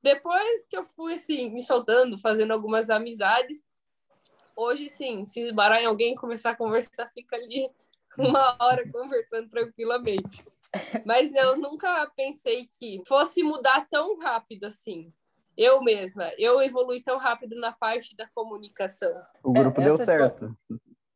Depois 0.01 0.65
que 0.67 0.77
eu 0.77 0.85
fui 0.85 1.15
assim, 1.15 1.49
me 1.49 1.61
soltando, 1.61 2.17
fazendo 2.17 2.51
algumas 2.51 2.89
amizades, 2.89 3.63
hoje 4.55 4.87
sim, 4.87 5.25
se 5.25 5.41
esbarar 5.41 5.81
em 5.81 5.85
alguém 5.85 6.13
começar 6.13 6.51
a 6.51 6.55
conversar, 6.55 7.09
fica 7.13 7.35
ali 7.35 7.69
uma 8.17 8.55
hora 8.59 8.89
conversando 8.91 9.49
tranquilamente. 9.49 10.45
Mas 11.05 11.33
eu 11.33 11.57
nunca 11.57 12.09
pensei 12.15 12.67
que 12.67 13.01
fosse 13.07 13.43
mudar 13.43 13.87
tão 13.89 14.17
rápido 14.19 14.65
assim 14.65 15.13
eu 15.57 15.81
mesma, 15.81 16.31
eu 16.37 16.61
evolui 16.61 17.01
tão 17.01 17.17
rápido 17.17 17.55
na 17.59 17.71
parte 17.71 18.15
da 18.15 18.27
comunicação. 18.33 19.13
O 19.43 19.53
grupo 19.53 19.81
é, 19.81 19.83
deu 19.85 19.97
certo. 19.97 20.55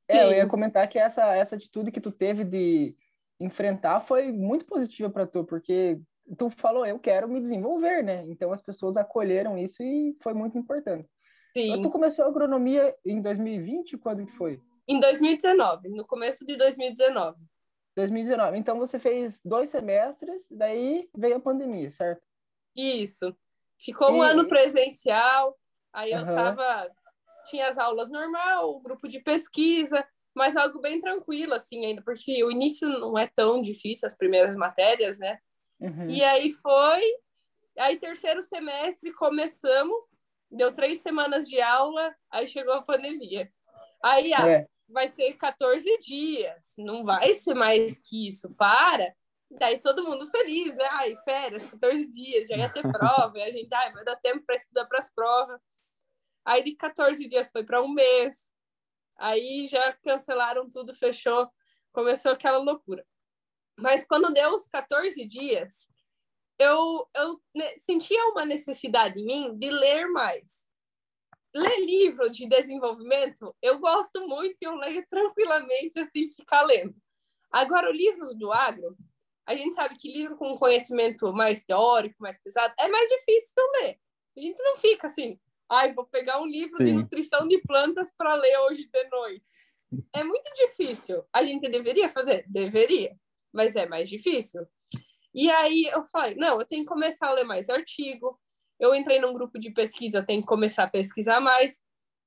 É, 0.07 0.25
eu 0.25 0.31
ia 0.31 0.47
comentar 0.47 0.87
que 0.87 0.97
essa, 0.97 1.35
essa 1.35 1.55
atitude 1.55 1.91
que 1.91 1.99
tu 1.99 2.11
teve 2.11 2.43
de 2.43 2.95
enfrentar 3.39 4.01
foi 4.01 4.31
muito 4.31 4.65
positiva 4.65 5.09
para 5.09 5.27
tu, 5.27 5.43
porque 5.43 5.99
tu 6.37 6.49
falou, 6.49 6.85
eu 6.85 6.99
quero 6.99 7.27
me 7.27 7.39
desenvolver, 7.39 8.03
né? 8.03 8.23
Então 8.27 8.51
as 8.51 8.61
pessoas 8.61 8.97
acolheram 8.97 9.57
isso 9.57 9.83
e 9.83 10.15
foi 10.21 10.33
muito 10.33 10.57
importante. 10.57 11.09
Sim. 11.55 11.81
tu 11.81 11.89
começou 11.89 12.25
a 12.25 12.27
agronomia 12.27 12.95
em 13.03 13.21
2020, 13.21 13.97
quando 13.97 14.25
que 14.25 14.31
foi? 14.33 14.61
Em 14.87 14.99
2019, 14.99 15.89
no 15.89 16.05
começo 16.05 16.45
de 16.45 16.55
2019. 16.55 17.37
2019. 17.95 18.57
Então 18.57 18.77
você 18.77 18.99
fez 18.99 19.39
dois 19.43 19.69
semestres, 19.69 20.39
daí 20.51 21.09
veio 21.17 21.37
a 21.37 21.39
pandemia, 21.39 21.89
certo? 21.89 22.21
Isso. 22.75 23.35
Ficou 23.77 24.11
um 24.11 24.21
ano 24.21 24.47
presencial, 24.47 25.57
aí 25.93 26.11
eu 26.11 26.25
tava. 26.25 26.89
Tinha 27.49 27.69
as 27.69 27.77
aulas 27.77 28.09
normal, 28.09 28.75
o 28.75 28.79
grupo 28.81 29.07
de 29.07 29.21
pesquisa, 29.21 30.05
mas 30.35 30.57
algo 30.57 30.81
bem 30.81 30.99
tranquilo, 30.99 31.53
assim, 31.53 31.85
ainda, 31.85 32.01
porque 32.01 32.43
o 32.43 32.51
início 32.51 32.87
não 32.87 33.17
é 33.17 33.25
tão 33.25 33.61
difícil, 33.61 34.05
as 34.05 34.17
primeiras 34.17 34.55
matérias, 34.55 35.17
né? 35.17 35.39
Uhum. 35.79 36.09
E 36.09 36.23
aí 36.23 36.51
foi. 36.51 37.01
Aí, 37.77 37.97
terceiro 37.97 38.41
semestre, 38.41 39.13
começamos, 39.13 40.03
deu 40.51 40.73
três 40.73 41.01
semanas 41.01 41.47
de 41.47 41.61
aula, 41.61 42.13
aí 42.29 42.47
chegou 42.47 42.73
a 42.73 42.81
pandemia. 42.81 43.51
Aí, 44.03 44.33
ah, 44.33 44.47
é. 44.47 44.67
vai 44.89 45.09
ser 45.09 45.33
14 45.33 45.97
dias, 45.99 46.61
não 46.77 47.05
vai 47.05 47.33
ser 47.35 47.53
mais 47.53 47.99
que 47.99 48.27
isso, 48.27 48.53
para. 48.55 49.13
Daí 49.49 49.79
todo 49.79 50.03
mundo 50.03 50.27
feliz, 50.29 50.75
né? 50.75 50.85
Ai, 50.91 51.15
férias, 51.23 51.69
14 51.71 52.05
dias, 52.07 52.47
já 52.47 52.57
ia 52.57 52.71
ter 52.71 52.81
prova, 52.81 53.37
e 53.37 53.43
a 53.43 53.51
gente, 53.51 53.73
ai, 53.73 53.93
vai 53.93 54.03
dar 54.03 54.17
tempo 54.17 54.45
para 54.45 54.55
estudar 54.55 54.85
para 54.85 54.99
as 54.99 55.09
provas. 55.09 55.61
Aí 56.45 56.63
de 56.63 56.75
14 56.75 57.27
dias 57.27 57.49
foi 57.51 57.63
para 57.63 57.81
um 57.81 57.89
mês. 57.89 58.49
Aí 59.17 59.65
já 59.65 59.93
cancelaram 59.93 60.69
tudo, 60.69 60.93
fechou, 60.93 61.49
começou 61.91 62.31
aquela 62.31 62.57
loucura. 62.57 63.05
Mas 63.77 64.05
quando 64.05 64.33
deu 64.33 64.53
os 64.53 64.67
14 64.67 65.25
dias, 65.27 65.87
eu, 66.59 67.09
eu 67.15 67.41
sentia 67.79 68.29
uma 68.29 68.45
necessidade 68.45 69.19
em 69.19 69.25
mim 69.25 69.57
de 69.57 69.69
ler 69.69 70.07
mais. 70.07 70.67
Ler 71.55 71.79
livro 71.79 72.29
de 72.29 72.47
desenvolvimento, 72.47 73.55
eu 73.61 73.79
gosto 73.79 74.27
muito 74.27 74.57
e 74.61 74.65
eu 74.65 74.75
leio 74.75 75.05
tranquilamente, 75.09 75.99
assim, 75.99 76.31
ficar 76.31 76.63
lendo. 76.63 76.95
Agora, 77.51 77.89
os 77.89 77.97
livros 77.97 78.35
do 78.35 78.51
agro, 78.51 78.97
a 79.47 79.55
gente 79.55 79.73
sabe 79.73 79.95
que 79.95 80.11
livro 80.11 80.35
com 80.35 80.57
conhecimento 80.57 81.31
mais 81.33 81.63
teórico, 81.63 82.17
mais 82.19 82.37
pesado, 82.37 82.73
é 82.77 82.87
mais 82.89 83.09
difícil 83.09 83.63
ler. 83.79 83.97
A 84.37 84.41
gente 84.41 84.61
não 84.61 84.75
fica 84.75 85.07
assim, 85.07 85.39
ai, 85.71 85.93
vou 85.93 86.05
pegar 86.05 86.41
um 86.41 86.45
livro 86.45 86.77
Sim. 86.77 86.83
de 86.83 86.93
nutrição 86.93 87.47
de 87.47 87.57
plantas 87.61 88.11
para 88.15 88.35
ler 88.35 88.57
hoje 88.59 88.85
de 88.85 89.09
noite. 89.09 89.45
É 90.13 90.21
muito 90.21 90.53
difícil. 90.53 91.23
A 91.31 91.43
gente 91.43 91.69
deveria 91.69 92.09
fazer? 92.09 92.43
Deveria, 92.49 93.17
mas 93.53 93.75
é 93.77 93.87
mais 93.87 94.09
difícil. 94.09 94.67
E 95.33 95.49
aí 95.49 95.85
eu 95.85 96.03
falei, 96.03 96.35
não, 96.35 96.59
eu 96.59 96.65
tenho 96.65 96.83
que 96.83 96.89
começar 96.89 97.29
a 97.29 97.33
ler 97.33 97.45
mais 97.45 97.69
artigo. 97.69 98.37
Eu 98.77 98.93
entrei 98.93 99.19
num 99.19 99.33
grupo 99.33 99.57
de 99.57 99.71
pesquisa, 99.71 100.17
eu 100.17 100.25
tenho 100.25 100.41
que 100.41 100.47
começar 100.47 100.83
a 100.83 100.89
pesquisar 100.89 101.39
mais. 101.39 101.81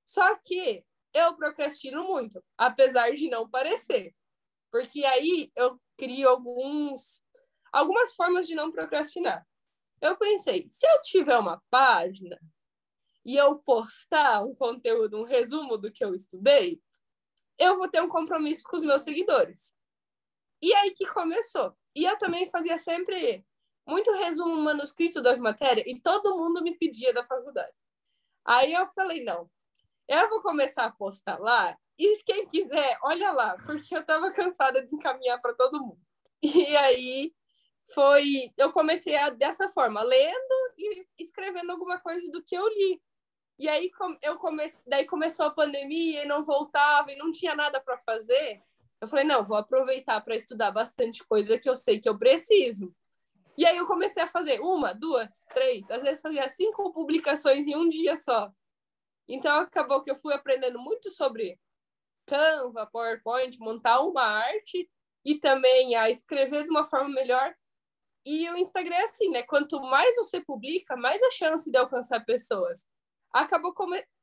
Só 0.06 0.36
que 0.36 0.82
eu 1.12 1.36
procrastino 1.36 2.02
muito, 2.04 2.42
apesar 2.56 3.12
de 3.12 3.28
não 3.28 3.48
parecer. 3.48 4.14
Porque 4.70 5.04
aí 5.04 5.50
eu 5.56 5.80
crio 5.96 6.28
alguns, 6.28 7.22
algumas 7.72 8.14
formas 8.14 8.46
de 8.46 8.54
não 8.54 8.70
procrastinar. 8.70 9.46
Eu 10.00 10.16
pensei, 10.16 10.66
se 10.68 10.86
eu 10.86 11.02
tiver 11.02 11.36
uma 11.36 11.62
página, 11.68 12.38
e 13.24 13.36
eu 13.36 13.58
postar 13.58 14.42
um 14.44 14.54
conteúdo, 14.54 15.18
um 15.18 15.24
resumo 15.24 15.76
do 15.76 15.90
que 15.90 16.04
eu 16.04 16.14
estudei, 16.14 16.80
eu 17.58 17.76
vou 17.76 17.88
ter 17.88 18.00
um 18.00 18.08
compromisso 18.08 18.64
com 18.64 18.76
os 18.76 18.82
meus 18.82 19.02
seguidores. 19.02 19.74
E 20.62 20.72
aí 20.74 20.92
que 20.92 21.06
começou. 21.06 21.76
E 21.94 22.04
eu 22.04 22.16
também 22.18 22.48
fazia 22.48 22.78
sempre 22.78 23.44
muito 23.86 24.10
resumo 24.12 24.56
manuscrito 24.56 25.20
das 25.20 25.38
matérias 25.38 25.86
e 25.86 26.00
todo 26.00 26.36
mundo 26.36 26.62
me 26.62 26.76
pedia 26.76 27.12
da 27.12 27.24
faculdade. 27.24 27.72
Aí 28.44 28.72
eu 28.72 28.86
falei, 28.88 29.22
não, 29.24 29.50
eu 30.08 30.28
vou 30.28 30.42
começar 30.42 30.86
a 30.86 30.92
postar 30.92 31.38
lá 31.38 31.76
e 32.00 32.22
quem 32.24 32.46
quiser, 32.46 32.98
olha 33.02 33.30
lá, 33.30 33.56
porque 33.66 33.94
eu 33.94 34.04
tava 34.04 34.32
cansada 34.32 34.84
de 34.84 34.94
encaminhar 34.94 35.40
para 35.40 35.54
todo 35.54 35.80
mundo. 35.80 36.00
E 36.42 36.74
aí 36.74 37.34
foi, 37.92 38.50
eu 38.56 38.72
comecei 38.72 39.14
a, 39.16 39.28
dessa 39.28 39.68
forma, 39.68 40.02
lendo 40.02 40.72
e 40.78 41.06
escrevendo 41.18 41.70
alguma 41.70 42.00
coisa 42.00 42.30
do 42.30 42.42
que 42.42 42.54
eu 42.54 42.66
li. 42.68 43.02
E 43.58 43.68
aí 43.68 43.90
eu 44.22 44.38
comecei, 44.38 44.80
daí 44.86 45.04
começou 45.04 45.44
a 45.44 45.50
pandemia 45.50 46.22
e 46.22 46.26
não 46.26 46.42
voltava 46.42 47.12
e 47.12 47.16
não 47.16 47.30
tinha 47.30 47.54
nada 47.54 47.78
para 47.78 47.98
fazer. 47.98 48.62
Eu 48.98 49.06
falei, 49.06 49.24
não, 49.24 49.44
vou 49.44 49.58
aproveitar 49.58 50.18
para 50.22 50.34
estudar 50.34 50.70
bastante 50.70 51.22
coisa 51.24 51.58
que 51.58 51.68
eu 51.68 51.76
sei 51.76 52.00
que 52.00 52.08
eu 52.08 52.18
preciso. 52.18 52.94
E 53.58 53.66
aí 53.66 53.76
eu 53.76 53.86
comecei 53.86 54.22
a 54.22 54.26
fazer 54.26 54.60
uma, 54.60 54.94
duas, 54.94 55.44
três, 55.52 55.84
às 55.90 56.02
vezes 56.02 56.22
fazia 56.22 56.48
cinco 56.48 56.90
publicações 56.92 57.66
em 57.66 57.76
um 57.76 57.86
dia 57.86 58.16
só. 58.16 58.50
Então 59.28 59.60
acabou 59.60 60.02
que 60.02 60.10
eu 60.10 60.16
fui 60.16 60.32
aprendendo 60.32 60.78
muito 60.78 61.10
sobre 61.10 61.58
Canva, 62.30 62.86
PowerPoint, 62.86 63.58
montar 63.58 64.00
uma 64.02 64.22
arte 64.22 64.88
e 65.24 65.34
também 65.34 65.96
a 65.96 66.08
escrever 66.08 66.62
de 66.62 66.70
uma 66.70 66.84
forma 66.84 67.08
melhor. 67.08 67.52
E 68.24 68.48
o 68.48 68.56
Instagram 68.56 68.94
é 68.94 69.02
assim, 69.02 69.30
né? 69.30 69.42
Quanto 69.42 69.80
mais 69.80 70.14
você 70.14 70.40
publica, 70.40 70.96
mais 70.96 71.20
a 71.20 71.30
chance 71.30 71.68
de 71.68 71.76
alcançar 71.76 72.24
pessoas. 72.24 72.86
Acabou 73.32 73.74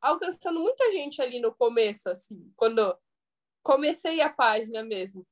alcançando 0.01 0.61
muita 0.61 0.89
gente 0.93 1.21
ali 1.21 1.41
no 1.41 1.53
começo, 1.53 2.09
assim, 2.09 2.49
quando 2.55 2.97
comecei 3.61 4.21
a 4.21 4.29
página 4.29 4.83
mesmo. 4.83 5.27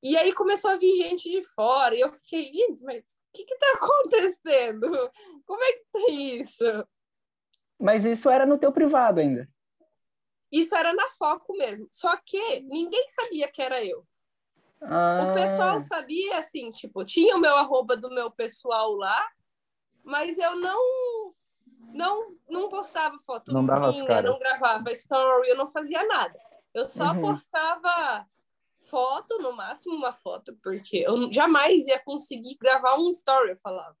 E 0.00 0.16
aí 0.16 0.32
começou 0.32 0.70
a 0.70 0.76
vir 0.76 0.94
gente 0.94 1.28
de 1.28 1.42
fora, 1.42 1.96
e 1.96 2.00
eu 2.00 2.12
fiquei, 2.12 2.44
gente, 2.44 2.82
mas 2.84 3.02
o 3.02 3.06
que 3.32 3.42
está 3.42 3.72
acontecendo? 3.74 4.88
Como 5.44 5.62
é 5.62 5.72
que 5.72 5.84
tem 5.92 6.38
isso? 6.38 6.64
Mas 7.78 8.04
isso 8.04 8.30
era 8.30 8.46
no 8.46 8.58
teu 8.58 8.72
privado 8.72 9.18
ainda? 9.18 9.48
Isso 10.50 10.74
era 10.74 10.92
na 10.92 11.10
foco 11.10 11.56
mesmo. 11.56 11.86
Só 11.90 12.16
que 12.16 12.60
ninguém 12.60 13.06
sabia 13.08 13.50
que 13.50 13.62
era 13.62 13.84
eu. 13.84 14.04
Ah. 14.82 15.28
O 15.30 15.34
pessoal 15.34 15.78
sabia, 15.78 16.38
assim, 16.38 16.70
tipo, 16.70 17.04
tinha 17.04 17.36
o 17.36 17.40
meu 17.40 17.54
arroba 17.56 17.96
do 17.96 18.10
meu 18.10 18.30
pessoal 18.30 18.92
lá, 18.92 19.28
mas 20.02 20.38
eu 20.38 20.56
não 20.56 21.34
não 21.92 22.28
não 22.48 22.68
postava 22.68 23.18
foto 23.18 23.52
não 23.52 23.66
dava 23.66 23.90
minha, 23.90 24.22
não 24.22 24.38
gravava 24.38 24.92
story, 24.92 25.48
eu 25.48 25.56
não 25.56 25.68
fazia 25.68 26.06
nada. 26.06 26.38
Eu 26.72 26.88
só 26.88 27.12
uhum. 27.12 27.20
postava 27.20 28.26
foto, 28.88 29.38
no 29.38 29.52
máximo 29.52 29.94
uma 29.94 30.12
foto, 30.12 30.56
porque 30.62 30.98
eu 30.98 31.30
jamais 31.32 31.86
ia 31.86 31.98
conseguir 32.02 32.56
gravar 32.60 32.96
um 32.96 33.10
story, 33.10 33.50
eu 33.50 33.58
falava. 33.58 33.96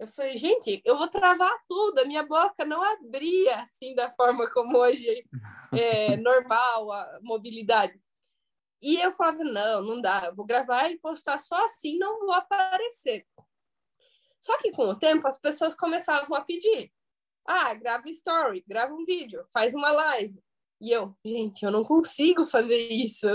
Eu 0.00 0.06
falei, 0.06 0.34
gente, 0.38 0.80
eu 0.82 0.96
vou 0.96 1.08
travar 1.08 1.54
tudo, 1.68 1.98
a 1.98 2.06
minha 2.06 2.22
boca 2.22 2.64
não 2.64 2.82
abria 2.82 3.60
assim 3.60 3.94
da 3.94 4.10
forma 4.10 4.50
como 4.50 4.78
hoje 4.78 5.26
é 5.74 6.16
normal 6.16 6.90
a 6.90 7.18
mobilidade. 7.20 8.00
E 8.80 8.96
eu 8.96 9.12
falava, 9.12 9.44
não, 9.44 9.82
não 9.82 10.00
dá, 10.00 10.22
eu 10.24 10.34
vou 10.34 10.46
gravar 10.46 10.88
e 10.88 10.98
postar 10.98 11.38
só 11.38 11.66
assim, 11.66 11.98
não 11.98 12.20
vou 12.20 12.32
aparecer. 12.32 13.26
Só 14.40 14.56
que 14.62 14.72
com 14.72 14.84
o 14.84 14.98
tempo 14.98 15.28
as 15.28 15.38
pessoas 15.38 15.74
começavam 15.74 16.34
a 16.34 16.40
pedir. 16.40 16.90
Ah, 17.46 17.74
grava 17.74 18.08
story, 18.08 18.64
grava 18.66 18.94
um 18.94 19.04
vídeo, 19.04 19.46
faz 19.52 19.74
uma 19.74 19.90
live. 19.90 20.42
E 20.80 20.90
eu, 20.90 21.14
gente, 21.22 21.62
eu 21.62 21.70
não 21.70 21.84
consigo 21.84 22.46
fazer 22.46 22.88
isso. 22.88 23.26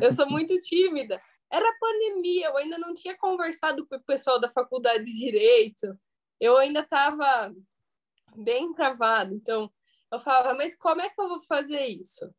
Eu 0.00 0.14
sou 0.14 0.24
muito 0.30 0.56
tímida. 0.60 1.20
Era 1.52 1.78
pandemia, 1.78 2.46
eu 2.46 2.56
ainda 2.56 2.78
não 2.78 2.94
tinha 2.94 3.14
conversado 3.14 3.86
com 3.86 3.96
o 3.96 4.04
pessoal 4.04 4.40
da 4.40 4.48
faculdade 4.48 5.04
de 5.04 5.12
direito. 5.12 5.94
Eu 6.44 6.58
ainda 6.58 6.80
estava 6.80 7.54
bem 8.36 8.70
travado. 8.74 9.34
Então, 9.34 9.72
eu 10.12 10.18
falava, 10.18 10.52
mas 10.52 10.76
como 10.76 11.00
é 11.00 11.08
que 11.08 11.18
eu 11.18 11.26
vou 11.26 11.40
fazer 11.40 11.86
isso? 11.86 12.30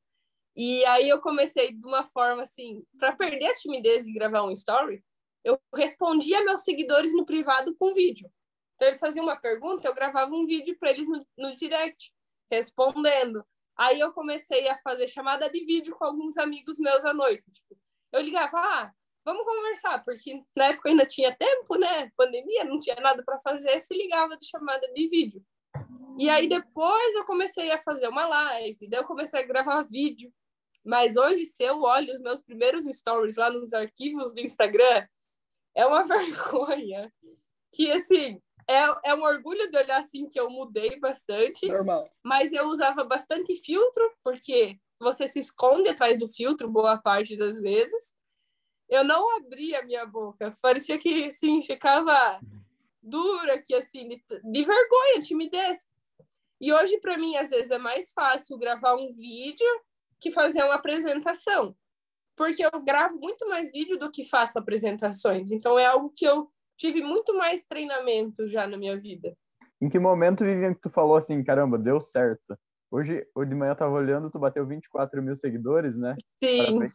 E 0.55 0.85
aí 0.85 1.09
eu 1.09 1.19
comecei 1.19 1.74
de 1.74 1.83
uma 1.88 2.03
forma 2.03 2.43
assim, 2.43 2.85
para 3.00 3.15
perder 3.15 3.47
a 3.47 3.55
timidez 3.55 4.05
de 4.05 4.13
gravar 4.13 4.43
um 4.43 4.51
story, 4.51 5.03
eu 5.43 5.59
respondia 5.74 6.45
meus 6.45 6.63
seguidores 6.63 7.13
no 7.13 7.25
privado 7.25 7.75
com 7.79 7.95
vídeo. 7.95 8.31
Então 8.75 8.89
eles 8.89 9.00
faziam 9.00 9.25
uma 9.25 9.38
pergunta, 9.38 9.88
eu 9.88 9.95
gravava 9.95 10.35
um 10.35 10.45
vídeo 10.45 10.77
para 10.79 10.91
eles 10.91 11.07
no, 11.07 11.25
no 11.35 11.55
direct, 11.55 12.13
respondendo. 12.51 13.43
Aí 13.75 14.00
eu 14.00 14.13
comecei 14.13 14.69
a 14.69 14.77
fazer 14.77 15.07
chamada 15.07 15.50
de 15.50 15.65
vídeo 15.65 15.95
com 15.95 16.05
alguns 16.05 16.38
amigos 16.38 16.77
meus 16.77 17.03
à 17.05 17.12
noite. 17.12 17.43
Tipo, 17.50 17.75
eu 18.12 18.21
ligava, 18.21 18.59
ah, 18.59 18.93
vamos 19.25 19.44
conversar, 19.44 20.03
porque 20.05 20.44
na 20.55 20.67
época 20.67 20.89
ainda 20.89 21.05
tinha 21.05 21.36
tempo, 21.36 21.77
né? 21.77 22.12
Pandemia, 22.15 22.63
não 22.63 22.77
tinha 22.79 22.96
nada 22.98 23.24
para 23.25 23.39
fazer, 23.39 23.79
se 23.79 23.94
ligava 23.94 24.38
de 24.38 24.48
chamada 24.48 24.88
de 24.94 25.10
vídeo. 25.10 25.44
E 26.17 26.29
aí 26.29 26.48
depois 26.48 27.15
eu 27.15 27.25
comecei 27.25 27.72
a 27.72 27.82
fazer 27.82 28.08
uma 28.08 28.25
live, 28.25 28.88
daí 28.88 29.00
eu 29.00 29.05
comecei 29.05 29.39
a 29.39 29.46
gravar 29.46 29.84
vídeo. 29.84 30.32
Mas 30.86 31.15
hoje, 31.15 31.46
se 31.46 31.63
eu 31.63 31.82
olho 31.82 32.13
os 32.13 32.22
meus 32.22 32.41
primeiros 32.41 32.86
stories 32.86 33.38
lá 33.38 33.50
nos 33.50 33.74
arquivos 33.74 34.36
do 34.36 34.39
Instagram, 34.39 35.08
é 35.74 35.86
uma 35.86 36.03
vergonha. 36.05 37.12
Que 37.74 37.91
assim, 37.91 38.39
é, 38.70 39.10
é 39.10 39.15
um 39.15 39.24
orgulho 39.24 39.70
de 39.70 39.77
olhar 39.77 40.00
assim 40.00 40.27
que 40.29 40.39
eu 40.39 40.50
mudei 40.50 41.00
bastante. 41.00 41.67
Normal. 41.67 42.08
Mas 42.24 42.53
eu 42.53 42.67
usava 42.67 43.03
bastante 43.03 43.55
filtro, 43.55 44.12
porque 44.24 44.79
você 45.00 45.27
se 45.27 45.39
esconde 45.39 45.89
atrás 45.89 46.20
do 46.20 46.27
filtro 46.27 46.70
boa 46.70 46.98
parte 46.98 47.36
das 47.36 47.60
vezes. 47.60 48.14
Eu 48.89 49.04
não 49.04 49.38
abria 49.38 49.80
a 49.80 49.84
minha 49.84 50.06
boca. 50.06 50.54
Parecia 50.62 50.98
que 50.98 51.25
assim, 51.25 51.62
ficava 51.62 52.39
dura, 53.01 53.62
que 53.62 53.74
assim, 53.74 54.08
de, 54.08 54.24
de 54.44 54.63
vergonha, 54.63 55.22
timidez. 55.22 55.80
E 56.60 56.74
hoje, 56.74 56.98
para 57.00 57.18
mim, 57.18 57.36
às 57.36 57.50
vezes 57.50 57.72
é 57.72 57.77
mais 57.77 58.12
fácil 58.12 58.58
gravar 58.58 58.96
um 58.96 59.13
vídeo 59.13 59.68
que 60.20 60.32
fazer 60.32 60.63
uma 60.63 60.75
apresentação. 60.75 61.75
Porque 62.36 62.65
eu 62.65 62.82
gravo 62.82 63.18
muito 63.18 63.48
mais 63.48 63.72
vídeo 63.72 63.98
do 63.98 64.12
que 64.12 64.24
faço 64.24 64.58
apresentações. 64.58 65.51
Então, 65.51 65.77
é 65.77 65.86
algo 65.86 66.12
que 66.15 66.25
eu 66.25 66.50
tive 66.77 67.01
muito 67.01 67.36
mais 67.36 67.63
treinamento 67.65 68.50
já 68.50 68.68
na 68.68 68.77
minha 68.77 68.98
vida. 68.98 69.36
Em 69.82 69.89
que 69.89 70.00
momento, 70.00 70.44
Vivian, 70.44 70.74
que 70.74 70.82
tu 70.82 70.89
falou 70.89 71.15
assim, 71.15 71.44
caramba, 71.44 71.77
deu 71.77 72.00
certo? 72.01 72.58
Hoje, 72.89 73.25
hoje 73.36 73.50
de 73.50 73.56
manhã 73.56 73.72
eu 73.72 73.75
tava 73.75 73.94
olhando, 73.94 74.30
tu 74.30 74.39
bateu 74.39 74.65
24 74.65 75.22
mil 75.22 75.36
seguidores, 75.36 75.96
né? 75.96 76.15
Sim. 76.44 76.65
Parabéns. 76.65 76.94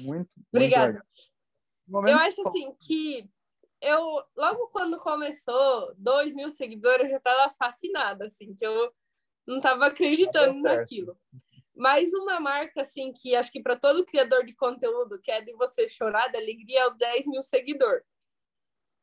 Muito, 0.00 0.30
Obrigada. 0.52 1.04
Muito 1.86 2.08
eu 2.08 2.16
acho 2.16 2.46
assim 2.46 2.74
que 2.80 3.28
eu, 3.80 4.22
logo 4.36 4.68
quando 4.68 4.98
começou, 4.98 5.94
2 5.96 6.34
mil 6.34 6.50
seguidores, 6.50 7.04
eu 7.04 7.10
já 7.10 7.16
estava 7.16 7.52
fascinada, 7.52 8.26
assim, 8.26 8.54
que 8.54 8.66
eu 8.66 8.92
não 9.46 9.58
estava 9.58 9.86
acreditando 9.86 10.60
naquilo. 10.62 11.18
Mas 11.76 12.14
uma 12.14 12.40
marca, 12.40 12.80
assim, 12.80 13.12
que 13.12 13.36
acho 13.36 13.52
que 13.52 13.62
para 13.62 13.76
todo 13.76 14.04
criador 14.04 14.44
de 14.44 14.54
conteúdo, 14.54 15.20
que 15.20 15.30
é 15.30 15.40
de 15.40 15.52
você 15.54 15.86
chorar 15.86 16.28
de 16.28 16.38
alegria, 16.38 16.80
é 16.80 16.86
o 16.86 16.94
10 16.94 17.26
mil 17.26 17.42
seguidor 17.42 18.02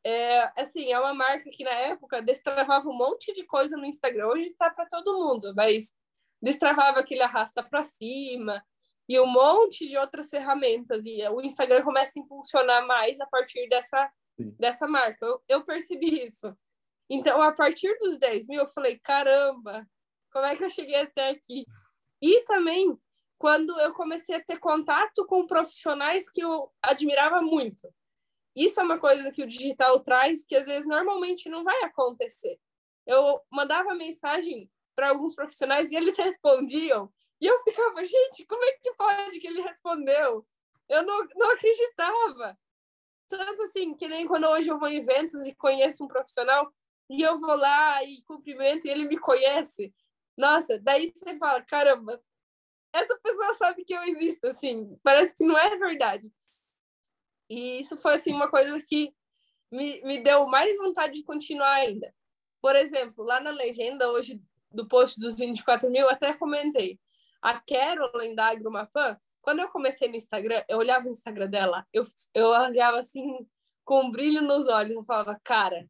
é, 0.03 0.51
assim, 0.59 0.91
é 0.91 0.99
uma 0.99 1.13
marca 1.13 1.49
que 1.51 1.63
na 1.63 1.71
época 1.71 2.21
destravava 2.21 2.89
um 2.89 2.97
monte 2.97 3.31
de 3.33 3.43
coisa 3.45 3.77
no 3.77 3.85
Instagram. 3.85 4.27
Hoje 4.27 4.53
tá 4.53 4.69
para 4.69 4.85
todo 4.85 5.17
mundo, 5.17 5.53
mas 5.55 5.93
destravava 6.41 6.99
aquele 6.99 7.21
arrasta 7.21 7.61
para 7.61 7.83
cima 7.83 8.63
e 9.11 9.19
um 9.19 9.27
monte 9.27 9.87
de 9.87 9.97
outras 9.97 10.29
ferramentas. 10.29 11.05
E 11.05 11.27
o 11.29 11.41
Instagram 11.41 11.83
começa 11.83 12.11
a 12.15 12.21
impulsionar 12.21 12.85
mais 12.85 13.19
a 13.19 13.25
partir 13.25 13.67
dessa, 13.67 14.11
dessa 14.37 14.87
marca. 14.87 15.25
Eu, 15.25 15.43
eu 15.47 15.65
percebi 15.65 16.23
isso. 16.23 16.55
Então, 17.09 17.41
a 17.41 17.51
partir 17.51 17.97
dos 17.99 18.17
10 18.17 18.47
mil, 18.47 18.61
eu 18.61 18.67
falei: 18.67 18.99
caramba, 18.99 19.85
como 20.31 20.45
é 20.45 20.55
que 20.55 20.63
eu 20.63 20.69
cheguei 20.69 21.01
até 21.01 21.29
aqui? 21.29 21.65
E 22.21 22.41
também, 22.45 22.97
quando 23.37 23.77
eu 23.79 23.93
comecei 23.93 24.35
a 24.35 24.43
ter 24.43 24.59
contato 24.59 25.25
com 25.25 25.47
profissionais 25.47 26.29
que 26.29 26.41
eu 26.41 26.71
admirava 26.81 27.41
muito 27.41 27.91
isso 28.55 28.79
é 28.79 28.83
uma 28.83 28.99
coisa 28.99 29.31
que 29.31 29.43
o 29.43 29.47
digital 29.47 29.99
traz 30.01 30.43
que 30.45 30.55
às 30.55 30.67
vezes 30.67 30.87
normalmente 30.87 31.49
não 31.49 31.63
vai 31.63 31.83
acontecer. 31.83 32.59
Eu 33.07 33.41
mandava 33.49 33.95
mensagem 33.95 34.69
para 34.95 35.09
alguns 35.09 35.33
profissionais 35.33 35.89
e 35.89 35.95
eles 35.95 36.15
respondiam, 36.17 37.11
e 37.41 37.47
eu 37.47 37.59
ficava, 37.61 38.03
gente, 38.05 38.45
como 38.45 38.63
é 38.63 38.71
que 38.73 38.93
pode 38.93 39.39
que 39.39 39.47
ele 39.47 39.61
respondeu? 39.61 40.47
Eu 40.87 41.03
não, 41.03 41.27
não 41.35 41.51
acreditava. 41.51 42.57
Tanto 43.27 43.63
assim, 43.63 43.95
que 43.95 44.07
nem 44.07 44.27
quando 44.27 44.47
hoje 44.47 44.69
eu 44.69 44.77
vou 44.77 44.87
em 44.87 44.97
eventos 44.97 45.45
e 45.47 45.55
conheço 45.55 46.03
um 46.03 46.07
profissional, 46.07 46.71
e 47.09 47.21
eu 47.21 47.39
vou 47.39 47.55
lá 47.55 48.03
e 48.03 48.21
cumprimento 48.23 48.85
e 48.85 48.91
ele 48.91 49.05
me 49.05 49.17
conhece. 49.17 49.93
Nossa, 50.37 50.79
daí 50.79 51.11
você 51.13 51.37
fala, 51.37 51.61
caramba, 51.63 52.21
essa 52.93 53.17
pessoa 53.19 53.55
sabe 53.55 53.83
que 53.83 53.93
eu 53.93 54.03
existo, 54.03 54.47
assim, 54.47 54.97
parece 55.03 55.33
que 55.35 55.43
não 55.43 55.57
é 55.57 55.77
verdade. 55.77 56.31
E 57.49 57.81
isso 57.81 57.97
foi 57.97 58.15
assim 58.15 58.33
uma 58.33 58.49
coisa 58.49 58.81
que 58.87 59.13
me, 59.71 60.01
me 60.03 60.19
deu 60.19 60.45
mais 60.47 60.77
vontade 60.77 61.13
de 61.13 61.23
continuar 61.23 61.71
ainda. 61.71 62.13
Por 62.61 62.75
exemplo, 62.75 63.23
lá 63.23 63.39
na 63.39 63.51
legenda, 63.51 64.11
hoje, 64.11 64.41
do 64.71 64.87
post 64.87 65.19
dos 65.19 65.35
24 65.35 65.89
mil, 65.89 66.09
até 66.09 66.33
comentei. 66.33 66.99
A 67.41 67.59
Carolyn 67.59 68.35
da 68.35 68.47
Agromapan, 68.47 69.17
quando 69.41 69.59
eu 69.59 69.69
comecei 69.69 70.07
no 70.07 70.15
Instagram, 70.15 70.63
eu 70.69 70.77
olhava 70.77 71.07
o 71.07 71.11
Instagram 71.11 71.49
dela, 71.49 71.87
eu, 71.91 72.03
eu 72.33 72.47
olhava 72.47 72.99
assim, 72.99 73.47
com 73.83 74.03
um 74.03 74.11
brilho 74.11 74.41
nos 74.41 74.67
olhos, 74.67 74.95
eu 74.95 75.03
falava, 75.03 75.39
cara, 75.43 75.89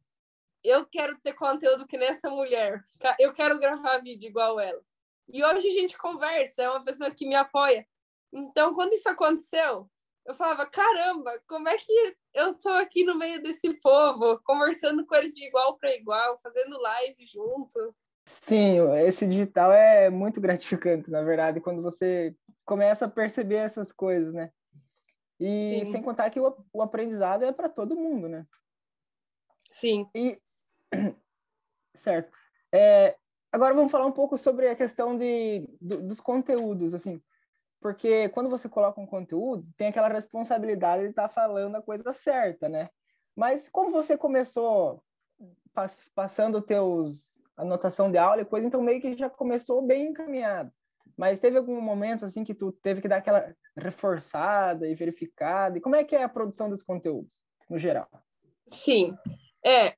eu 0.64 0.86
quero 0.86 1.18
ter 1.20 1.34
conteúdo 1.34 1.86
que 1.86 1.98
nessa 1.98 2.30
mulher, 2.30 2.84
eu 3.18 3.32
quero 3.32 3.58
gravar 3.58 3.98
vídeo 3.98 4.28
igual 4.28 4.58
ela. 4.58 4.80
E 5.28 5.44
hoje 5.44 5.68
a 5.68 5.72
gente 5.72 5.98
conversa, 5.98 6.62
é 6.62 6.70
uma 6.70 6.84
pessoa 6.84 7.10
que 7.10 7.26
me 7.26 7.34
apoia. 7.34 7.86
Então, 8.32 8.74
quando 8.74 8.92
isso 8.92 9.08
aconteceu, 9.08 9.90
eu 10.24 10.34
falava, 10.34 10.64
caramba, 10.66 11.42
como 11.46 11.68
é 11.68 11.76
que 11.76 12.16
eu 12.32 12.50
estou 12.50 12.72
aqui 12.72 13.04
no 13.04 13.16
meio 13.16 13.42
desse 13.42 13.74
povo, 13.80 14.40
conversando 14.44 15.04
com 15.04 15.14
eles 15.14 15.34
de 15.34 15.44
igual 15.44 15.76
para 15.76 15.94
igual, 15.94 16.38
fazendo 16.38 16.80
live 16.80 17.26
junto. 17.26 17.94
Sim, 18.24 18.78
esse 19.04 19.26
digital 19.26 19.72
é 19.72 20.08
muito 20.08 20.40
gratificante, 20.40 21.10
na 21.10 21.22
verdade, 21.22 21.60
quando 21.60 21.82
você 21.82 22.34
começa 22.64 23.06
a 23.06 23.10
perceber 23.10 23.56
essas 23.56 23.90
coisas, 23.90 24.32
né? 24.32 24.50
E 25.40 25.84
Sim. 25.84 25.92
sem 25.92 26.02
contar 26.02 26.30
que 26.30 26.38
o, 26.38 26.64
o 26.72 26.82
aprendizado 26.82 27.44
é 27.44 27.52
para 27.52 27.68
todo 27.68 27.96
mundo, 27.96 28.28
né? 28.28 28.46
Sim. 29.68 30.08
E 30.14 30.40
certo. 31.94 32.30
É, 32.70 33.16
agora 33.50 33.74
vamos 33.74 33.90
falar 33.90 34.06
um 34.06 34.12
pouco 34.12 34.38
sobre 34.38 34.68
a 34.68 34.76
questão 34.76 35.18
de, 35.18 35.68
do, 35.80 36.02
dos 36.02 36.20
conteúdos, 36.20 36.94
assim. 36.94 37.20
Porque 37.80 38.28
quando 38.28 38.48
você 38.48 38.68
coloca 38.68 39.00
um 39.00 39.06
conteúdo, 39.06 39.66
tem 39.76 39.88
aquela 39.88 40.08
responsabilidade 40.08 41.02
de 41.02 41.10
estar 41.10 41.28
tá 41.28 41.34
falando 41.34 41.74
a 41.74 41.82
coisa 41.82 42.12
certa, 42.12 42.68
né? 42.68 42.88
Mas 43.34 43.68
como 43.68 43.90
você 43.90 44.16
começou 44.16 45.02
pass 45.74 46.04
passando 46.14 46.62
teus 46.62 47.31
anotação 47.56 48.10
de 48.10 48.18
aula 48.18 48.42
e 48.42 48.44
coisa, 48.44 48.66
então 48.66 48.82
meio 48.82 49.00
que 49.00 49.16
já 49.16 49.28
começou 49.28 49.82
bem 49.82 50.08
encaminhado. 50.08 50.72
Mas 51.16 51.40
teve 51.40 51.58
algum 51.58 51.80
momento 51.80 52.24
assim 52.24 52.44
que 52.44 52.54
tu 52.54 52.72
teve 52.72 53.00
que 53.00 53.08
dar 53.08 53.18
aquela 53.18 53.54
reforçada 53.76 54.88
e 54.88 54.94
verificada? 54.94 55.78
E 55.78 55.80
como 55.80 55.96
é 55.96 56.04
que 56.04 56.16
é 56.16 56.22
a 56.22 56.28
produção 56.28 56.68
dos 56.68 56.82
conteúdos 56.82 57.36
no 57.68 57.78
geral? 57.78 58.08
Sim. 58.68 59.14
É, 59.64 59.94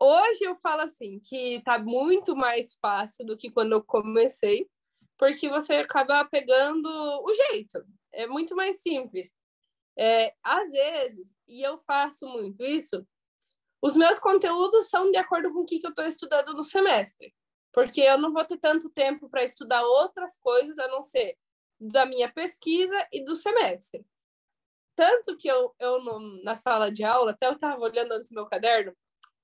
hoje 0.00 0.42
eu 0.42 0.56
falo 0.56 0.82
assim 0.82 1.20
que 1.24 1.62
tá 1.64 1.78
muito 1.78 2.34
mais 2.34 2.74
fácil 2.80 3.26
do 3.26 3.36
que 3.36 3.50
quando 3.50 3.72
eu 3.72 3.82
comecei, 3.84 4.66
porque 5.18 5.48
você 5.48 5.74
acaba 5.74 6.24
pegando 6.24 6.88
o 6.88 7.32
jeito. 7.32 7.84
É 8.12 8.26
muito 8.26 8.56
mais 8.56 8.80
simples. 8.80 9.32
É, 9.96 10.34
às 10.42 10.72
vezes, 10.72 11.36
e 11.46 11.62
eu 11.62 11.78
faço 11.78 12.26
muito 12.26 12.64
isso, 12.64 13.06
os 13.84 13.94
meus 13.98 14.18
conteúdos 14.18 14.88
são 14.88 15.10
de 15.10 15.18
acordo 15.18 15.52
com 15.52 15.60
o 15.60 15.66
que, 15.66 15.78
eu 15.84 15.90
estou 15.90 16.06
estudando 16.06 16.54
no 16.54 16.64
semestre, 16.64 17.34
porque 17.70 18.00
eu 18.00 18.16
não 18.16 18.32
vou 18.32 18.42
ter 18.42 18.56
tanto 18.56 18.88
tempo 18.88 19.28
para 19.28 19.44
estudar 19.44 19.82
outras 19.82 20.38
coisas 20.38 20.78
a 20.78 20.88
não 20.88 21.02
ser 21.02 21.36
da 21.78 22.06
minha 22.06 22.32
pesquisa 22.32 22.96
e 23.12 23.22
do 23.22 23.36
semestre. 23.36 24.02
Tanto 24.96 25.36
que 25.36 25.46
eu, 25.46 25.74
eu 25.78 26.02
na 26.42 26.54
sala 26.54 26.90
de 26.90 27.04
aula, 27.04 27.32
até 27.32 27.46
eu 27.46 27.52
estava 27.52 27.78
olhando 27.78 28.12
antes 28.12 28.32
meu 28.32 28.46
caderno, 28.46 28.96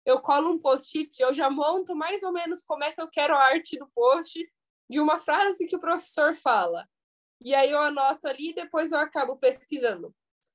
eu 0.06 0.18
colo 0.22 0.48
um 0.48 0.58
post-it, 0.58 1.20
eu 1.20 1.34
já 1.34 1.50
monto 1.50 1.94
mais 1.94 2.22
ou 2.22 2.32
menos 2.32 2.62
como 2.62 2.82
é 2.82 2.92
que 2.92 3.02
eu 3.02 3.10
quero 3.10 3.34
a 3.34 3.44
arte 3.44 3.76
do 3.76 3.90
post 3.94 4.50
de 4.88 5.00
uma 5.00 5.18
frase 5.18 5.66
que 5.66 5.76
o 5.76 5.80
professor 5.80 6.34
fala. 6.34 6.88
E 7.42 7.54
aí 7.54 7.70
eu 7.70 7.78
anoto 7.78 8.26
ali 8.26 8.52
e 8.52 8.54
depois 8.54 8.90
eu 8.90 8.98
acabo 9.00 9.36
pesquisando. 9.36 10.14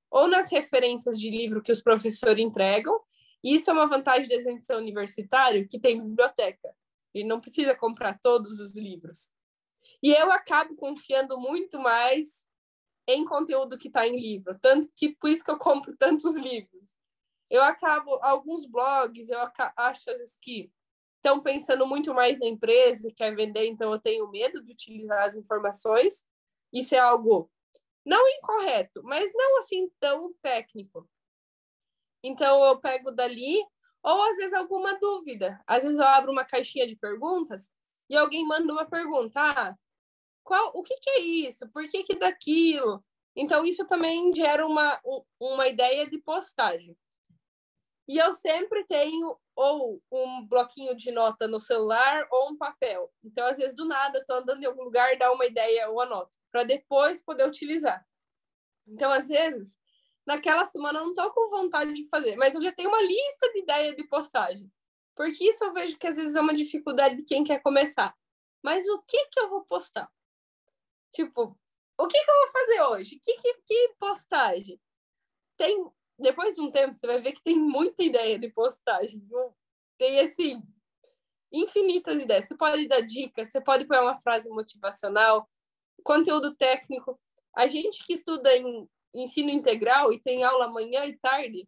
Ou 0.10 0.28
nas 0.28 0.50
referências 0.52 1.20
de 1.20 1.30
livro 1.30 1.62
que 1.62 1.72
os 1.72 1.84
professores 1.84 2.44
entregam. 2.44 3.00
Isso 3.46 3.70
é 3.70 3.74
uma 3.74 3.86
vantagem 3.86 4.28
da 4.28 4.60
ser 4.60 4.76
universitário, 4.76 5.68
que 5.68 5.80
tem 5.80 6.02
biblioteca. 6.02 6.76
E 7.14 7.24
não 7.24 7.40
precisa 7.40 7.76
comprar 7.76 8.20
todos 8.20 8.60
os 8.60 8.76
livros. 8.76 9.32
E 10.02 10.12
eu 10.12 10.32
acabo 10.32 10.76
confiando 10.76 11.40
muito 11.40 11.80
mais 11.80 12.44
em 13.08 13.24
conteúdo 13.24 13.78
que 13.78 13.88
está 13.88 14.08
em 14.08 14.20
livro. 14.20 14.58
Tanto 14.60 14.90
que 14.96 15.16
por 15.16 15.30
isso 15.30 15.44
que 15.44 15.52
eu 15.52 15.60
compro 15.60 15.96
tantos 15.98 16.36
livros. 16.36 16.98
Eu 17.48 17.64
acabo, 17.64 18.16
alguns 18.24 18.66
blogs, 18.66 19.30
eu 19.30 19.40
acho 19.78 20.06
que 20.42 20.72
estão 21.18 21.40
pensando 21.40 21.86
muito 21.86 22.16
mais 22.16 22.40
na 22.40 22.48
empresa, 22.48 23.14
quer 23.16 23.36
vender, 23.36 23.68
então 23.68 23.92
eu 23.92 24.00
tenho 24.00 24.30
medo 24.32 24.64
de 24.64 24.72
utilizar 24.72 25.24
as 25.24 25.36
informações. 25.36 26.26
Isso 26.74 26.96
é 26.96 27.00
algo 27.00 27.52
não 28.04 28.28
incorreto, 28.28 29.04
mas 29.04 29.32
não 29.36 29.60
assim 29.60 29.88
tão 30.00 30.34
técnico. 30.42 31.08
Então 32.28 32.64
eu 32.66 32.80
pego 32.80 33.12
dali, 33.12 33.64
ou 34.02 34.24
às 34.24 34.38
vezes 34.38 34.54
alguma 34.54 34.98
dúvida. 35.00 35.62
Às 35.68 35.84
vezes 35.84 36.00
eu 36.00 36.06
abro 36.06 36.32
uma 36.32 36.44
caixinha 36.44 36.88
de 36.88 36.96
perguntas 36.96 37.72
e 38.10 38.18
alguém 38.18 38.46
manda 38.46 38.74
uma 38.74 38.86
pergunta: 38.86 39.40
ah, 39.40 39.76
qual, 40.44 40.72
o 40.74 40.82
que, 40.82 40.96
que 40.98 41.10
é 41.10 41.20
isso? 41.20 41.70
Por 41.70 41.88
que, 41.88 42.04
que 42.04 42.16
daquilo? 42.16 43.04
Então, 43.36 43.66
isso 43.66 43.86
também 43.86 44.34
gera 44.34 44.66
uma, 44.66 45.00
uma 45.40 45.68
ideia 45.68 46.08
de 46.10 46.18
postagem. 46.20 46.98
E 48.08 48.18
eu 48.18 48.32
sempre 48.32 48.86
tenho 48.86 49.38
ou 49.56 50.02
um 50.12 50.48
bloquinho 50.48 50.96
de 50.96 51.12
nota 51.12 51.48
no 51.48 51.60
celular 51.60 52.28
ou 52.32 52.52
um 52.52 52.58
papel. 52.58 53.12
Então, 53.24 53.46
às 53.46 53.58
vezes, 53.58 53.76
do 53.76 53.86
nada, 53.86 54.18
eu 54.18 54.22
estou 54.22 54.38
andando 54.38 54.62
em 54.62 54.66
algum 54.66 54.84
lugar, 54.84 55.18
dá 55.18 55.32
uma 55.32 55.46
ideia, 55.46 55.84
eu 55.84 56.00
anoto, 56.00 56.32
para 56.52 56.64
depois 56.64 57.24
poder 57.24 57.48
utilizar. 57.48 58.06
Então, 58.88 59.12
às 59.12 59.28
vezes, 59.28 59.78
naquela 60.26 60.66
semana 60.66 61.00
eu 61.00 61.04
não 61.04 61.12
estou 61.12 61.32
com 61.32 61.50
vontade 61.50 61.94
de 61.94 62.08
fazer, 62.10 62.36
mas 62.36 62.56
eu 62.56 62.62
já 62.62 62.72
tenho 62.72 62.90
uma 62.90 63.02
lista 63.02 63.52
de 63.52 63.60
ideia 63.60 63.96
de 63.96 64.04
postagem. 64.08 64.72
Porque 65.16 65.46
isso 65.50 65.64
eu 65.64 65.74
vejo 65.74 65.98
que 65.98 66.08
às 66.08 66.18
vezes 66.18 66.36
é 66.36 66.42
uma 66.42 66.54
dificuldade 66.54 67.16
de 67.16 67.24
quem 67.24 67.44
quer 67.44 67.62
começar. 67.62 68.14
Mas 68.62 68.86
o 68.88 69.02
que 69.04 69.28
que 69.28 69.40
eu 69.40 69.50
vou 69.50 69.64
postar? 69.64 70.12
Tipo, 71.14 71.58
o 71.98 72.08
que 72.08 72.24
que 72.24 72.32
eu 72.32 72.36
vou 72.36 72.48
fazer 72.48 72.82
hoje? 72.82 73.20
Que, 73.20 73.34
que, 73.38 73.54
que 73.66 73.96
postagem? 73.98 74.80
Tem 75.56 75.90
depois 76.18 76.56
de 76.56 76.62
um 76.62 76.72
tempo, 76.72 76.94
você 76.94 77.06
vai 77.06 77.22
ver 77.22 77.34
que 77.34 77.44
tem 77.44 77.58
muita 77.58 78.04
ideia 78.04 78.40
de 78.40 78.50
postagem. 78.50 79.22
Tem, 79.98 80.20
assim, 80.22 80.62
infinitas 81.52 82.22
ideias. 82.22 82.48
Você 82.48 82.56
pode 82.56 82.88
dar 82.88 83.02
dicas, 83.02 83.52
você 83.52 83.62
pode 83.62 83.86
pôr 83.86 84.00
uma 84.02 84.18
frase 84.18 84.50
motivacional, 84.50 85.50
conteúdo 86.04 86.56
técnico. 86.56 87.20
A 87.54 87.68
gente 87.68 88.04
que 88.06 88.14
estuda 88.14 88.56
em 88.56 88.88
ensino 89.22 89.50
integral 89.50 90.12
e 90.12 90.20
tem 90.20 90.44
aula 90.44 90.68
manhã 90.68 91.06
e 91.06 91.18
tarde, 91.18 91.68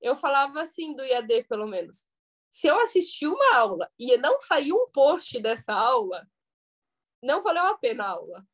eu 0.00 0.14
falava 0.14 0.62
assim 0.62 0.94
do 0.94 1.04
IAD, 1.04 1.44
pelo 1.44 1.66
menos. 1.66 2.06
Se 2.50 2.66
eu 2.66 2.80
assistir 2.80 3.26
uma 3.26 3.56
aula 3.56 3.90
e 3.98 4.16
não 4.16 4.38
sair 4.40 4.72
um 4.72 4.86
post 4.92 5.38
dessa 5.40 5.72
aula, 5.74 6.26
não 7.22 7.42
valeu 7.42 7.66
a 7.66 7.76
pena 7.76 8.04
a 8.04 8.10
aula. 8.10 8.46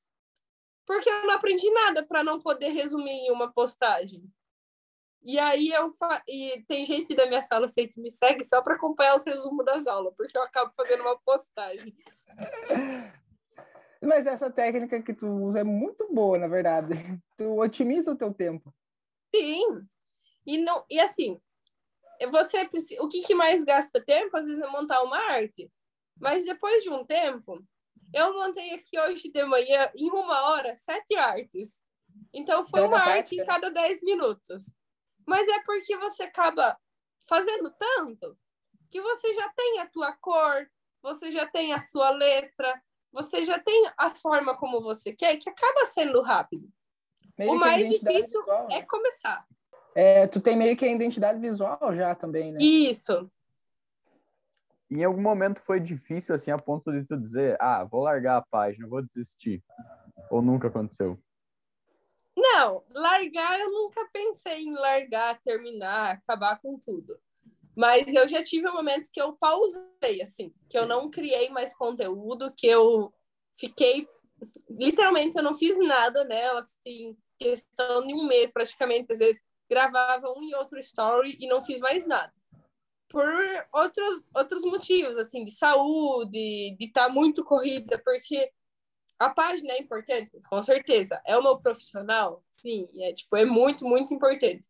Porque 0.86 1.08
eu 1.08 1.26
não 1.26 1.34
aprendi 1.34 1.70
nada 1.70 2.04
para 2.04 2.24
não 2.24 2.40
poder 2.40 2.68
resumir 2.68 3.12
em 3.12 3.30
uma 3.30 3.52
postagem. 3.52 4.24
E 5.24 5.38
aí 5.38 5.68
eu 5.68 5.90
fa... 5.92 6.20
e 6.26 6.64
tem 6.66 6.84
gente 6.84 7.14
da 7.14 7.26
minha 7.26 7.42
sala 7.42 7.68
sei 7.68 7.86
que 7.86 8.00
me 8.00 8.10
segue 8.10 8.44
só 8.44 8.60
para 8.60 8.74
acompanhar 8.74 9.14
os 9.14 9.24
resumos 9.24 9.64
das 9.64 9.86
aulas, 9.86 10.12
porque 10.16 10.36
eu 10.36 10.42
acabo 10.42 10.72
fazendo 10.74 11.02
uma 11.02 11.16
postagem. 11.20 11.94
Mas 14.02 14.26
essa 14.26 14.50
técnica 14.50 15.00
que 15.00 15.14
tu 15.14 15.26
usa 15.26 15.60
é 15.60 15.64
muito 15.64 16.12
boa, 16.12 16.36
na 16.36 16.48
verdade. 16.48 16.92
Tu 17.36 17.58
otimiza 17.58 18.12
o 18.12 18.16
teu 18.16 18.34
tempo. 18.34 18.74
Sim. 19.34 19.86
E 20.44 20.58
não 20.58 20.84
e 20.90 21.00
assim, 21.00 21.40
você 22.30 22.68
precisa, 22.68 23.02
o 23.02 23.08
que, 23.08 23.22
que 23.22 23.34
mais 23.34 23.64
gasta 23.64 24.04
tempo 24.04 24.36
às 24.36 24.46
vezes 24.46 24.62
é 24.62 24.66
montar 24.68 25.02
uma 25.02 25.16
arte. 25.16 25.70
Mas 26.20 26.44
depois 26.44 26.82
de 26.82 26.90
um 26.90 27.04
tempo, 27.04 27.64
eu 28.12 28.34
montei 28.34 28.74
aqui 28.74 28.98
hoje 28.98 29.30
de 29.30 29.44
manhã 29.44 29.90
em 29.94 30.10
uma 30.10 30.50
hora 30.50 30.76
sete 30.76 31.14
artes. 31.14 31.76
Então 32.32 32.64
foi 32.64 32.82
uma 32.82 32.98
arte 32.98 33.36
em 33.36 33.46
cada 33.46 33.70
dez 33.70 34.02
minutos. 34.02 34.64
Mas 35.26 35.48
é 35.48 35.62
porque 35.62 35.96
você 35.96 36.24
acaba 36.24 36.76
fazendo 37.28 37.70
tanto 37.70 38.36
que 38.90 39.00
você 39.00 39.32
já 39.34 39.48
tem 39.50 39.80
a 39.80 39.86
tua 39.86 40.12
cor, 40.12 40.68
você 41.02 41.30
já 41.30 41.46
tem 41.46 41.72
a 41.72 41.82
sua 41.82 42.10
letra, 42.10 42.80
você 43.12 43.44
já 43.44 43.58
tem 43.58 43.90
a 43.96 44.10
forma 44.10 44.56
como 44.56 44.80
você 44.80 45.12
quer, 45.12 45.36
que 45.36 45.48
acaba 45.48 45.86
sendo 45.86 46.22
rápido. 46.22 46.68
Meio 47.38 47.52
o 47.52 47.56
mais 47.56 47.88
difícil 47.88 48.40
visual, 48.40 48.68
né? 48.68 48.76
é 48.76 48.82
começar. 48.82 49.46
É, 49.94 50.26
tu 50.26 50.40
tem 50.40 50.56
meio 50.56 50.76
que 50.76 50.84
a 50.84 50.90
identidade 50.90 51.38
visual 51.38 51.94
já 51.94 52.14
também, 52.14 52.52
né? 52.52 52.58
Isso. 52.60 53.30
Em 54.90 55.04
algum 55.04 55.22
momento 55.22 55.60
foi 55.62 55.80
difícil, 55.80 56.34
assim, 56.34 56.50
a 56.50 56.58
ponto 56.58 56.90
de 56.92 57.04
tu 57.04 57.16
dizer, 57.16 57.56
ah, 57.60 57.84
vou 57.84 58.02
largar 58.02 58.38
a 58.38 58.42
página, 58.50 58.88
vou 58.88 59.02
desistir. 59.02 59.62
Ou 60.30 60.42
nunca 60.42 60.68
aconteceu? 60.68 61.18
Não, 62.36 62.82
largar 62.90 63.60
eu 63.60 63.70
nunca 63.70 64.06
pensei 64.12 64.64
em 64.64 64.74
largar, 64.74 65.40
terminar, 65.42 66.12
acabar 66.12 66.58
com 66.60 66.78
tudo. 66.78 67.18
Mas 67.74 68.12
eu 68.12 68.28
já 68.28 68.42
tive 68.42 68.70
momentos 68.70 69.08
que 69.08 69.20
eu 69.20 69.34
pausei, 69.34 70.20
assim, 70.22 70.52
que 70.68 70.76
eu 70.76 70.86
não 70.86 71.10
criei 71.10 71.48
mais 71.50 71.74
conteúdo, 71.74 72.52
que 72.56 72.66
eu 72.66 73.12
fiquei. 73.58 74.06
Literalmente, 74.68 75.36
eu 75.36 75.42
não 75.42 75.54
fiz 75.54 75.78
nada 75.78 76.24
nela, 76.24 76.60
assim, 76.60 77.16
questão 77.38 78.06
de 78.06 78.14
um 78.14 78.26
mês 78.26 78.52
praticamente. 78.52 79.12
Às 79.12 79.20
vezes 79.20 79.42
gravava 79.70 80.30
um 80.36 80.42
e 80.42 80.54
outro 80.54 80.78
story 80.78 81.36
e 81.40 81.46
não 81.46 81.62
fiz 81.62 81.80
mais 81.80 82.06
nada. 82.06 82.32
por 83.08 83.26
outros, 83.74 84.26
outros 84.34 84.62
motivos, 84.62 85.18
assim, 85.18 85.44
de 85.44 85.52
saúde, 85.52 86.76
de 86.78 86.84
estar 86.86 87.06
tá 87.06 87.12
muito 87.12 87.44
corrida, 87.44 88.00
porque 88.02 88.50
a 89.18 89.30
página 89.30 89.74
é 89.74 89.78
importante, 89.78 90.40
com 90.48 90.60
certeza. 90.62 91.20
É 91.26 91.36
o 91.36 91.42
meu 91.42 91.58
profissional? 91.58 92.42
Sim, 92.50 92.88
é, 92.98 93.12
tipo, 93.12 93.36
é 93.36 93.44
muito, 93.44 93.86
muito 93.86 94.12
importante. 94.12 94.68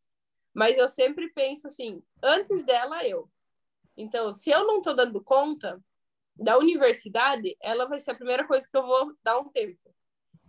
Mas 0.55 0.77
eu 0.77 0.89
sempre 0.89 1.31
penso 1.31 1.67
assim, 1.67 2.03
antes 2.23 2.65
dela, 2.65 3.07
eu. 3.07 3.31
Então, 3.97 4.33
se 4.33 4.51
eu 4.51 4.67
não 4.67 4.79
estou 4.79 4.95
dando 4.95 5.23
conta 5.23 5.83
da 6.35 6.59
universidade, 6.59 7.57
ela 7.61 7.87
vai 7.87 7.99
ser 7.99 8.13
a 8.13 8.17
primeira 8.17 8.47
coisa 8.47 8.69
que 8.69 8.77
eu 8.77 8.87
vou 8.87 9.15
dar 9.23 9.39
um 9.39 9.49
tempo. 9.49 9.79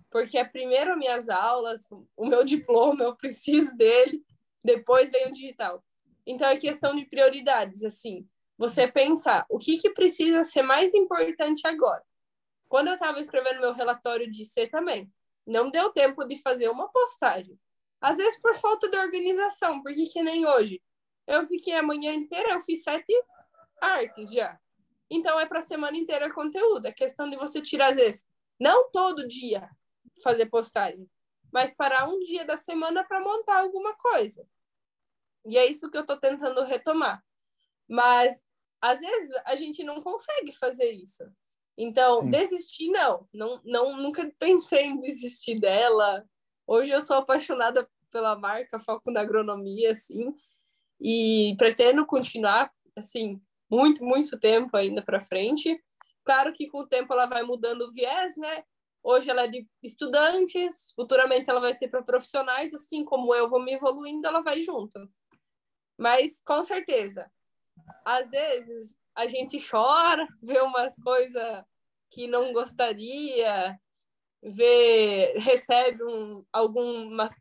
Porque 0.10 0.38
é 0.38 0.44
primeiro 0.44 0.98
minhas 0.98 1.30
aulas, 1.30 1.90
o 2.16 2.26
meu 2.26 2.44
diploma, 2.46 3.04
eu 3.04 3.16
preciso 3.16 3.76
dele, 3.76 4.24
depois 4.64 5.10
vem 5.10 5.28
o 5.28 5.32
digital. 5.32 5.84
Então 6.26 6.48
é 6.48 6.56
questão 6.58 6.96
de 6.96 7.06
prioridades, 7.06 7.84
assim. 7.84 8.28
Você 8.58 8.88
pensar 8.88 9.46
o 9.50 9.58
que, 9.58 9.78
que 9.78 9.90
precisa 9.90 10.44
ser 10.44 10.62
mais 10.62 10.94
importante 10.94 11.68
agora. 11.68 12.04
Quando 12.70 12.88
eu 12.88 12.94
estava 12.94 13.20
escrevendo 13.20 13.60
meu 13.60 13.74
relatório 13.74 14.32
de 14.32 14.46
C 14.46 14.68
também, 14.68 15.12
não 15.46 15.70
deu 15.70 15.92
tempo 15.92 16.24
de 16.24 16.42
fazer 16.42 16.70
uma 16.70 16.90
postagem. 16.90 17.60
Às 18.04 18.18
vezes 18.18 18.38
por 18.38 18.54
falta 18.56 18.90
de 18.90 18.98
organização, 18.98 19.82
porque 19.82 20.06
que 20.08 20.22
nem 20.22 20.46
hoje. 20.46 20.84
Eu 21.26 21.46
fiquei 21.46 21.74
a 21.74 21.82
manhã 21.82 22.14
inteira, 22.14 22.52
eu 22.52 22.60
fiz 22.60 22.84
sete 22.84 23.14
artes 23.80 24.30
já. 24.30 24.60
Então 25.10 25.40
é 25.40 25.46
para 25.46 25.60
a 25.60 25.64
semana 25.64 25.96
inteira 25.96 26.30
conteúdo. 26.34 26.86
É 26.86 26.92
questão 26.92 27.30
de 27.30 27.38
você 27.38 27.62
tirar, 27.62 27.92
às 27.92 27.96
vezes, 27.96 28.26
não 28.60 28.92
todo 28.92 29.26
dia 29.26 29.70
fazer 30.22 30.48
postagem, 30.48 31.10
mas 31.50 31.74
parar 31.74 32.10
um 32.10 32.20
dia 32.20 32.44
da 32.44 32.58
semana 32.58 33.06
para 33.06 33.22
montar 33.22 33.62
alguma 33.62 33.96
coisa. 33.96 34.46
E 35.46 35.58
é 35.58 35.66
isso 35.66 35.90
que 35.90 35.96
eu 35.96 36.02
estou 36.02 36.18
tentando 36.18 36.62
retomar. 36.64 37.24
Mas, 37.88 38.44
às 38.82 39.00
vezes, 39.00 39.34
a 39.46 39.56
gente 39.56 39.82
não 39.82 40.02
consegue 40.02 40.52
fazer 40.52 40.92
isso. 40.92 41.24
Então, 41.78 42.22
Sim. 42.22 42.30
desistir, 42.32 42.90
não. 42.90 43.30
não. 43.34 43.62
Não 43.64 43.96
Nunca 43.96 44.30
pensei 44.38 44.88
em 44.88 45.00
desistir 45.00 45.58
dela. 45.58 46.28
Hoje 46.68 46.92
eu 46.92 47.02
sou 47.02 47.18
apaixonada 47.18 47.90
pela 48.14 48.38
marca, 48.38 48.80
foco 48.80 49.12
na 49.12 49.22
agronomia, 49.22 49.92
assim. 49.92 50.34
E 51.02 51.56
pretendo 51.58 52.06
continuar, 52.06 52.72
assim, 52.96 53.42
muito, 53.70 54.06
muito 54.06 54.40
tempo 54.40 54.78
ainda 54.78 55.02
para 55.02 55.20
frente. 55.20 55.78
Claro 56.24 56.54
que 56.54 56.68
com 56.68 56.80
o 56.82 56.88
tempo 56.88 57.12
ela 57.12 57.26
vai 57.26 57.44
mudando 57.44 57.82
o 57.82 57.92
viés, 57.92 58.38
né? 58.38 58.64
Hoje 59.04 59.30
ela 59.30 59.44
é 59.44 59.48
de 59.48 59.68
estudantes, 59.82 60.94
futuramente 60.96 61.50
ela 61.50 61.60
vai 61.60 61.76
ser 61.76 61.90
para 61.90 62.02
profissionais, 62.04 62.74
assim 62.74 63.04
como 63.04 63.36
eu 63.36 63.50
vou 63.50 63.62
me 63.62 63.74
evoluindo, 63.74 64.26
ela 64.26 64.42
vai 64.42 64.62
junto. 64.62 64.98
Mas 65.98 66.42
com 66.46 66.64
certeza, 66.64 67.30
às 68.06 68.30
vezes 68.30 68.98
a 69.14 69.28
gente 69.28 69.60
chora, 69.60 70.26
vê 70.42 70.62
umas 70.62 70.96
coisas 71.04 71.66
que 72.10 72.28
não 72.28 72.54
gostaria, 72.54 73.78
vê, 74.42 75.34
recebe 75.38 76.04
um, 76.04 76.46
algumas 76.54 77.34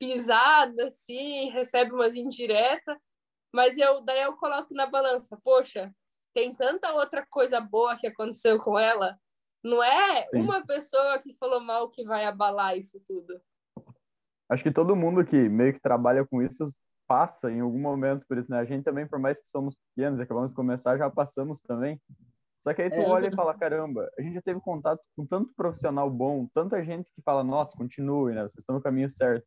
pisadas, 0.00 0.94
assim, 0.94 1.50
recebe 1.50 1.92
umas 1.92 2.16
indiretas, 2.16 2.96
mas 3.54 3.76
eu 3.76 4.00
daí 4.00 4.22
eu 4.22 4.32
coloco 4.36 4.72
na 4.72 4.86
balança, 4.86 5.38
poxa, 5.44 5.94
tem 6.34 6.54
tanta 6.54 6.92
outra 6.94 7.26
coisa 7.28 7.60
boa 7.60 7.96
que 7.96 8.06
aconteceu 8.06 8.58
com 8.58 8.78
ela, 8.78 9.18
não 9.62 9.84
é 9.84 10.26
Sim. 10.28 10.40
uma 10.40 10.66
pessoa 10.66 11.18
que 11.18 11.34
falou 11.34 11.60
mal 11.60 11.90
que 11.90 12.02
vai 12.02 12.24
abalar 12.24 12.78
isso 12.78 12.98
tudo. 13.06 13.38
Acho 14.48 14.62
que 14.62 14.72
todo 14.72 14.96
mundo 14.96 15.24
que 15.24 15.48
meio 15.48 15.74
que 15.74 15.80
trabalha 15.80 16.26
com 16.26 16.42
isso 16.42 16.66
passa 17.06 17.50
em 17.50 17.60
algum 17.60 17.78
momento 17.78 18.24
por 18.26 18.38
isso, 18.38 18.50
né? 18.50 18.58
A 18.58 18.64
gente 18.64 18.84
também, 18.84 19.06
por 19.06 19.18
mais 19.18 19.38
que 19.38 19.46
somos 19.48 19.76
pequenos, 19.76 20.18
acabamos 20.18 20.50
de 20.50 20.56
começar, 20.56 20.96
já 20.96 21.10
passamos 21.10 21.60
também. 21.60 22.00
Só 22.60 22.72
que 22.72 22.82
aí 22.82 22.90
tu 22.90 22.96
é, 22.96 23.08
olha 23.08 23.28
e 23.28 23.34
fala, 23.34 23.56
caramba, 23.56 24.08
a 24.18 24.22
gente 24.22 24.34
já 24.34 24.42
teve 24.42 24.60
contato 24.60 25.00
com 25.16 25.26
tanto 25.26 25.52
profissional 25.54 26.10
bom, 26.10 26.46
tanta 26.54 26.82
gente 26.84 27.10
que 27.14 27.22
fala, 27.22 27.44
nossa, 27.44 27.76
continue, 27.76 28.32
né? 28.32 28.42
Vocês 28.42 28.58
estão 28.58 28.76
no 28.76 28.82
caminho 28.82 29.10
certo. 29.10 29.46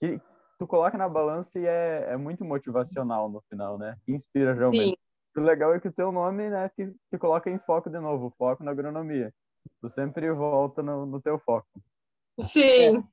Que 0.00 0.20
tu 0.58 0.66
coloca 0.66 0.96
na 0.96 1.08
balança 1.08 1.58
e 1.58 1.66
é, 1.66 2.08
é 2.10 2.16
muito 2.16 2.44
motivacional 2.44 3.28
no 3.28 3.42
final, 3.48 3.78
né? 3.78 3.96
Inspira 4.06 4.54
realmente. 4.54 4.90
Sim. 4.90 5.40
O 5.40 5.40
legal 5.44 5.74
é 5.74 5.80
que 5.80 5.88
o 5.88 5.92
teu 5.92 6.10
nome, 6.10 6.48
né, 6.48 6.70
te, 6.70 6.94
te 7.10 7.18
coloca 7.18 7.50
em 7.50 7.58
foco 7.58 7.90
de 7.90 8.00
novo, 8.00 8.34
foco 8.38 8.64
na 8.64 8.70
agronomia. 8.70 9.34
Tu 9.80 9.88
sempre 9.90 10.32
volta 10.32 10.82
no, 10.82 11.04
no 11.04 11.20
teu 11.20 11.38
foco. 11.38 11.68
Sim. 12.40 13.04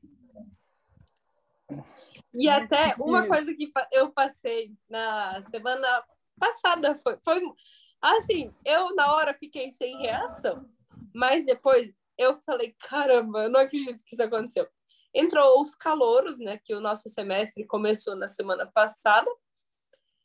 É. 1.70 1.84
E 2.34 2.50
até 2.50 2.96
uma 3.00 3.28
coisa 3.28 3.54
que 3.54 3.70
eu 3.92 4.12
passei 4.12 4.74
na 4.90 5.42
semana 5.44 6.04
passada 6.40 6.96
foi, 6.96 7.18
foi 7.24 7.42
assim, 8.02 8.54
eu 8.66 8.96
na 8.96 9.14
hora 9.14 9.34
fiquei 9.34 9.72
sem 9.72 9.98
reação, 10.00 10.68
mas 11.14 11.46
depois 11.46 11.94
eu 12.18 12.40
falei, 12.42 12.76
caramba, 12.80 13.44
eu 13.44 13.50
não 13.50 13.60
acredito 13.60 14.04
que 14.04 14.16
isso 14.16 14.24
aconteceu. 14.24 14.68
Entrou 15.14 15.62
os 15.62 15.76
calouros, 15.76 16.40
né, 16.40 16.58
que 16.58 16.74
o 16.74 16.80
nosso 16.80 17.08
semestre 17.10 17.66
começou 17.66 18.16
na 18.16 18.28
semana 18.28 18.66
passada, 18.66 19.30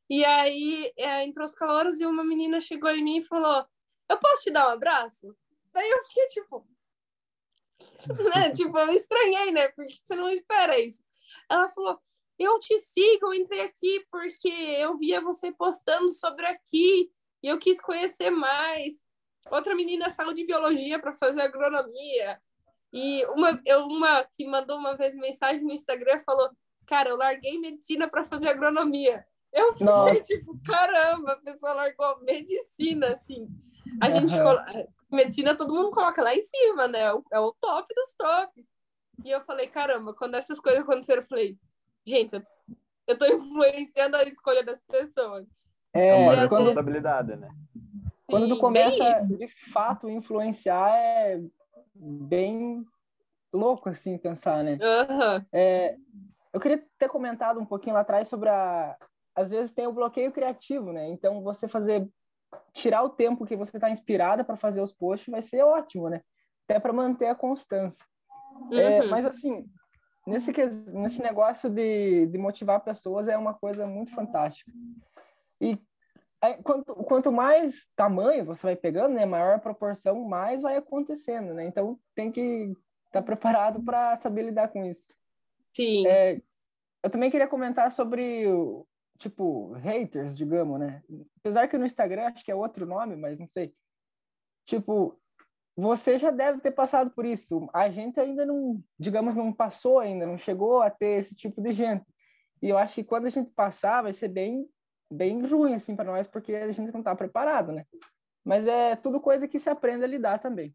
e 0.09 0.25
aí 0.25 0.93
é, 0.97 1.23
entrou 1.25 1.47
os 1.47 1.55
calouros 1.55 2.01
e 2.01 2.07
uma 2.07 2.25
menina 2.25 2.61
chegou 2.61 2.91
em 2.91 3.05
mim 3.05 3.19
e 3.19 3.25
falou, 3.25 3.67
eu 4.09 4.19
posso 4.19 4.43
te 4.45 4.51
dar 4.51 4.69
um 4.69 4.73
abraço? 4.73 5.37
Daí 5.73 5.89
eu 5.89 6.05
fiquei 6.05 6.27
tipo, 6.29 6.67
né, 8.35 8.51
tipo, 8.51 8.79
eu 8.79 8.91
estranhei, 8.91 9.53
né, 9.53 9.69
porque 9.69 9.95
você 9.95 10.17
não 10.17 10.31
espera 10.31 10.79
isso. 10.79 11.03
Ela 11.49 11.69
falou: 11.69 12.01
Eu 12.39 12.59
te 12.61 12.79
sigo, 12.79 13.27
eu 13.27 13.35
entrei 13.35 13.63
aqui 13.63 14.07
porque 14.11 14.49
eu 14.49 14.97
via 14.99 15.21
você 15.21 15.53
postando 15.53 16.09
sobre 16.11 16.47
aqui 16.47 17.11
e 17.43 17.49
eu 17.49 17.59
quis 17.59 17.81
conhecer 17.81 18.31
mais. 18.31 18.95
Outra 19.51 19.75
menina 19.75 20.11
saiu 20.11 20.35
de 20.35 20.45
biologia 20.45 20.99
para 20.99 21.13
fazer 21.13 21.41
agronomia. 21.41 22.41
E 22.93 23.25
uma, 23.27 23.61
eu, 23.67 23.87
uma 23.87 24.25
que 24.25 24.47
mandou 24.47 24.79
uma 24.79 24.97
vez 24.97 25.15
mensagem 25.15 25.63
no 25.63 25.73
Instagram 25.73 26.21
falou: 26.21 26.51
Cara, 26.87 27.11
eu 27.11 27.17
larguei 27.17 27.59
medicina 27.59 28.09
para 28.09 28.25
fazer 28.25 28.49
agronomia. 28.49 29.25
Eu 29.53 29.73
fiquei 29.73 29.87
Nossa. 29.87 30.21
tipo, 30.23 30.59
caramba, 30.65 31.33
a 31.33 31.37
pessoa 31.37 31.75
largou 31.75 32.21
medicina, 32.21 33.09
assim. 33.09 33.49
A 34.01 34.11
gente, 34.11 34.35
uhum. 34.35 34.87
medicina 35.11 35.55
todo 35.55 35.75
mundo 35.75 35.91
coloca 35.91 36.23
lá 36.23 36.35
em 36.35 36.43
cima, 36.43 36.89
né? 36.89 37.01
É 37.01 37.15
o, 37.15 37.25
é 37.33 37.41
o 37.41 37.53
top 37.61 37.95
dos 37.95 38.15
top. 38.15 38.67
E 39.25 39.31
eu 39.31 39.41
falei, 39.41 39.67
caramba, 39.67 40.15
quando 40.15 40.35
essas 40.35 40.61
coisas 40.61 40.83
aconteceram, 40.83 41.23
eu 41.23 41.27
falei, 41.27 41.57
gente, 42.07 42.35
eu, 42.35 42.43
eu 43.07 43.19
tô 43.19 43.27
influenciando 43.27 44.17
a 44.17 44.23
escolha 44.25 44.63
das 44.63 44.81
pessoas. 44.83 45.47
É, 45.93 46.09
é 46.09 46.15
uma 46.15 46.35
responsabilidade, 46.35 47.37
né? 47.37 47.49
Quando 48.27 48.49
tu 48.49 48.59
começa, 48.59 49.27
de 49.27 49.49
fato, 49.73 50.09
influenciar, 50.09 50.91
é 50.91 51.41
bem 52.01 52.85
louco, 53.53 53.89
assim, 53.89 54.17
pensar, 54.19 54.63
né? 54.63 54.73
Uhum. 54.73 55.47
É, 55.53 55.97
eu 56.53 56.61
queria 56.61 56.85
ter 56.99 57.09
comentado 57.09 57.61
um 57.61 57.67
pouquinho 57.67 57.95
lá 57.95 58.01
atrás 58.01 58.29
sobre 58.29 58.49
a... 58.49 58.97
Às 59.35 59.51
vezes 59.51 59.73
tem 59.73 59.87
o 59.87 59.93
bloqueio 59.93 60.33
criativo, 60.33 60.93
né? 60.93 61.09
Então, 61.11 61.43
você 61.43 61.69
fazer... 61.69 62.09
Tirar 62.73 63.03
o 63.03 63.11
tempo 63.11 63.45
que 63.45 63.55
você 63.55 63.77
está 63.77 63.91
inspirada 63.91 64.43
para 64.43 64.57
fazer 64.57 64.81
os 64.81 64.91
posts 64.91 65.31
vai 65.31 65.43
ser 65.43 65.63
ótimo, 65.63 66.09
né? 66.09 66.23
Até 66.65 66.81
para 66.81 66.95
manter 66.95 67.27
a 67.27 67.35
constância. 67.35 68.03
É, 68.73 69.03
uhum. 69.03 69.11
mas 69.11 69.27
assim, 69.27 69.67
nesse, 70.27 70.51
nesse 70.93 71.21
negócio 71.21 71.69
de, 71.69 72.27
de 72.27 72.39
motivar 72.39 72.81
pessoas 72.81 73.29
é 73.29 73.37
uma 73.37 73.53
coisa 73.53 73.87
muito 73.87 74.15
fantástica. 74.15 74.73
E 75.61 75.79
quanto, 76.63 76.95
quanto 76.95 77.33
mais 77.33 77.87
tamanho 77.97 78.45
você 78.45 78.63
vai 78.63 78.77
pegando, 78.77 79.15
né, 79.15 79.27
maior 79.27 79.55
a 79.57 79.59
proporção, 79.59 80.25
mais 80.25 80.63
vai 80.63 80.77
acontecendo, 80.77 81.53
né? 81.55 81.67
Então 81.67 81.99
tem 82.15 82.31
que 82.31 82.73
estar 83.07 83.21
tá 83.21 83.23
preparado 83.23 83.83
para 83.83 84.17
saber 84.17 84.43
lidar 84.43 84.69
com 84.69 84.85
isso. 84.85 85.03
Sim. 85.75 86.07
É, 86.07 86.41
eu 87.03 87.11
também 87.11 87.31
queria 87.31 87.49
comentar 87.49 87.91
sobre 87.91 88.45
tipo 89.19 89.73
haters, 89.75 90.37
digamos, 90.37 90.79
né? 90.79 91.03
Apesar 91.41 91.69
que 91.69 91.77
no 91.77 91.87
Instagram 91.87 92.29
acho 92.29 92.45
que 92.45 92.53
é 92.53 92.55
outro 92.55 92.87
nome, 92.87 93.17
mas 93.17 93.39
não 93.39 93.49
sei. 93.49 93.75
Tipo, 94.65 95.19
você 95.77 96.19
já 96.19 96.31
deve 96.31 96.61
ter 96.61 96.73
passado 96.73 97.11
por 97.11 97.25
isso. 97.25 97.69
A 97.73 97.89
gente 97.89 98.19
ainda 98.21 98.45
não, 98.45 98.83
digamos, 98.99 99.35
não 99.35 99.53
passou 99.53 99.99
ainda, 99.99 100.27
não 100.27 100.39
chegou 100.39 100.83
a 100.83 100.91
ter 100.91 101.21
esse 101.21 101.35
tipo 101.35 101.61
de 101.61 101.73
gente. 101.73 102.05
E 102.61 102.69
eu 102.69 102.77
acho 102.77 102.97
que 102.97 103.05
quando 103.05 103.27
a 103.27 103.31
gente 103.31 103.51
passar, 103.51 104.03
vai 104.03 104.13
ser 104.13 104.29
bem, 104.29 104.69
bem 105.11 105.45
ruim, 105.47 105.75
assim, 105.75 105.97
para 105.97 106.11
nós, 106.11 106.27
porque 106.27 106.55
a 106.55 106.71
gente 106.73 106.93
não 106.93 107.01
está 107.01 107.15
preparado, 107.15 107.73
né? 107.73 107.87
Mas 108.45 108.67
é 108.67 108.97
tudo 108.97 109.21
coisa 109.21 109.49
que 109.49 109.59
se 109.59 109.69
aprende 109.69 110.05
a 110.05 110.09
lidar 110.09 110.39
também. 110.39 110.75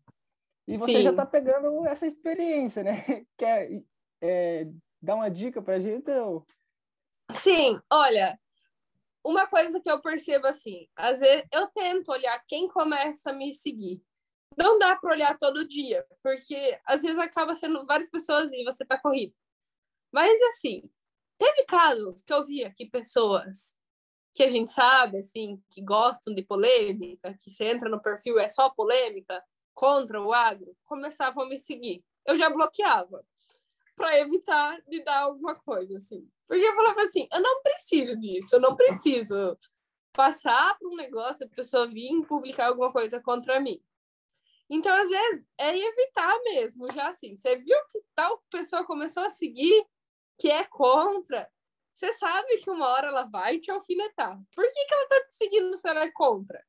E 0.68 0.78
você 0.78 0.94
Sim. 0.94 1.02
já 1.04 1.10
está 1.12 1.26
pegando 1.26 1.86
essa 1.86 2.08
experiência, 2.08 2.84
né? 2.84 2.94
Quer 3.38 3.84
é, 4.22 4.68
dar 5.02 5.16
uma 5.16 5.30
dica 5.30 5.62
para 5.62 5.76
a 5.76 5.80
gente? 5.80 6.10
Ou... 6.12 6.46
Sim, 7.32 7.80
olha, 7.92 8.40
uma 9.24 9.48
coisa 9.48 9.80
que 9.80 9.90
eu 9.90 10.02
percebo 10.02 10.48
assim, 10.48 10.88
às 10.96 11.20
vezes 11.20 11.46
eu 11.52 11.68
tento 11.68 12.12
olhar 12.12 12.42
quem 12.48 12.68
começa 12.68 13.32
a 13.32 13.34
me 13.34 13.54
seguir 13.54 14.02
não 14.58 14.78
dá 14.78 14.96
para 14.96 15.12
olhar 15.12 15.38
todo 15.38 15.68
dia, 15.68 16.06
porque 16.22 16.80
às 16.86 17.02
vezes 17.02 17.20
acaba 17.20 17.56
sendo 17.56 17.86
várias 17.86 18.10
pessoas 18.10 18.52
e 18.52 18.64
você 18.64 18.86
tá 18.86 19.00
corrido. 19.00 19.34
Mas 20.12 20.40
assim, 20.44 20.84
teve 21.38 21.66
casos 21.66 22.22
que 22.22 22.34
eu 22.34 22.44
via 22.44 22.72
que 22.72 22.90
pessoas 22.90 23.76
que 24.34 24.44
a 24.44 24.50
gente 24.50 24.72
sabe, 24.72 25.20
assim, 25.20 25.62
que 25.70 25.82
gostam 25.82 26.34
de 26.34 26.42
polêmica, 26.42 27.38
que 27.40 27.52
você 27.52 27.66
entra 27.66 27.90
no 27.90 28.02
perfil 28.02 28.40
é 28.40 28.48
só 28.48 28.70
polêmica 28.70 29.44
contra 29.74 30.22
o 30.22 30.34
agro, 30.34 30.76
começavam 30.86 31.44
a 31.44 31.48
me 31.48 31.58
seguir. 31.58 32.04
Eu 32.26 32.36
já 32.36 32.50
bloqueava 32.50 33.24
para 33.96 34.18
evitar 34.20 34.82
de 34.88 35.04
dar 35.04 35.22
alguma 35.22 35.56
coisa, 35.56 35.98
assim. 35.98 36.28
Porque 36.48 36.64
eu 36.64 36.76
falava 36.76 37.04
assim, 37.04 37.28
eu 37.32 37.42
não 37.42 37.62
preciso 37.62 38.20
disso, 38.20 38.56
eu 38.56 38.60
não 38.60 38.76
preciso 38.76 39.58
passar 40.14 40.78
por 40.78 40.92
um 40.92 40.96
negócio, 40.96 41.46
a 41.46 41.56
pessoa 41.56 41.88
vir 41.88 42.26
publicar 42.26 42.68
alguma 42.68 42.92
coisa 42.92 43.20
contra 43.20 43.60
mim. 43.60 43.84
Então, 44.70 44.96
às 44.96 45.10
vezes, 45.10 45.48
é 45.58 45.78
evitar 45.78 46.40
mesmo, 46.44 46.92
já 46.92 47.10
assim. 47.10 47.36
Você 47.36 47.56
viu 47.58 47.78
que 47.90 48.02
tal 48.16 48.42
pessoa 48.50 48.86
começou 48.86 49.24
a 49.24 49.30
seguir, 49.30 49.86
que 50.38 50.50
é 50.50 50.64
contra, 50.64 51.50
você 51.94 52.12
sabe 52.18 52.58
que 52.58 52.70
uma 52.70 52.88
hora 52.88 53.08
ela 53.08 53.24
vai 53.24 53.60
te 53.60 53.70
alfinetar. 53.70 54.40
Por 54.56 54.66
que, 54.66 54.86
que 54.86 54.94
ela 54.94 55.08
tá 55.08 55.26
te 55.28 55.36
seguindo 55.36 55.74
se 55.74 55.88
ela 55.88 56.04
é 56.04 56.12
contra? 56.12 56.64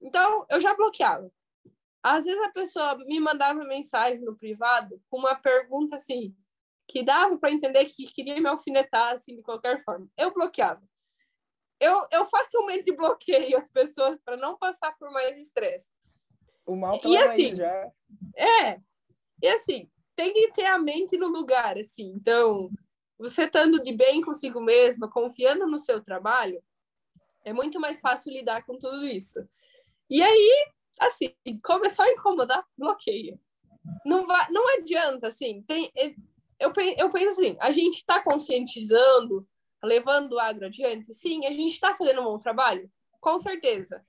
Então, 0.00 0.44
eu 0.50 0.60
já 0.60 0.74
bloqueava. 0.74 1.30
Às 2.02 2.24
vezes 2.24 2.42
a 2.42 2.50
pessoa 2.50 2.96
me 2.98 3.18
mandava 3.20 3.64
mensagem 3.64 4.20
no 4.20 4.36
privado 4.36 5.00
com 5.08 5.18
uma 5.18 5.34
pergunta 5.34 5.96
assim, 5.96 6.36
que 6.86 7.02
dava 7.02 7.38
para 7.38 7.52
entender 7.52 7.84
que 7.86 8.12
queria 8.12 8.40
me 8.40 8.48
alfinetar 8.48 9.14
assim, 9.14 9.36
de 9.36 9.42
qualquer 9.42 9.80
forma. 9.82 10.06
Eu 10.16 10.32
bloqueava. 10.32 10.82
Eu, 11.80 12.06
eu 12.12 12.24
facilmente 12.24 12.92
bloqueio 12.94 13.56
as 13.56 13.70
pessoas 13.70 14.18
para 14.22 14.36
não 14.36 14.58
passar 14.58 14.94
por 14.98 15.10
mais 15.10 15.38
estresse. 15.38 15.92
O 16.66 16.76
mal 16.76 17.00
e 17.04 17.16
assim, 17.16 17.54
já. 17.54 17.92
É. 18.36 18.80
E 19.42 19.48
assim, 19.48 19.90
tem 20.16 20.32
que 20.32 20.52
ter 20.52 20.66
a 20.66 20.78
mente 20.78 21.16
no 21.16 21.28
lugar, 21.28 21.78
assim. 21.78 22.12
Então, 22.16 22.70
você 23.18 23.44
estando 23.44 23.82
de 23.82 23.92
bem 23.92 24.20
consigo 24.20 24.60
mesma, 24.60 25.08
confiando 25.08 25.66
no 25.66 25.78
seu 25.78 26.02
trabalho, 26.02 26.62
é 27.44 27.52
muito 27.52 27.78
mais 27.78 28.00
fácil 28.00 28.32
lidar 28.32 28.64
com 28.64 28.78
tudo 28.78 29.04
isso. 29.04 29.46
E 30.08 30.22
aí, 30.22 30.66
assim, 31.00 31.34
começou 31.62 32.04
a 32.04 32.10
incomodar, 32.10 32.64
bloqueia. 32.76 33.38
Não, 34.04 34.26
vai, 34.26 34.50
não 34.50 34.66
adianta, 34.76 35.28
assim, 35.28 35.62
tem, 35.62 35.90
é, 35.96 36.14
eu, 36.58 36.72
eu 36.98 37.10
penso 37.10 37.40
assim, 37.40 37.56
a 37.60 37.70
gente 37.70 37.96
está 37.96 38.22
conscientizando, 38.22 39.46
levando 39.82 40.32
o 40.32 40.38
agro 40.38 40.66
adiante? 40.66 41.12
Sim, 41.12 41.46
a 41.46 41.50
gente 41.50 41.74
está 41.74 41.94
fazendo 41.94 42.20
um 42.20 42.24
bom 42.24 42.38
trabalho? 42.38 42.90
Com 43.20 43.38
certeza. 43.38 44.04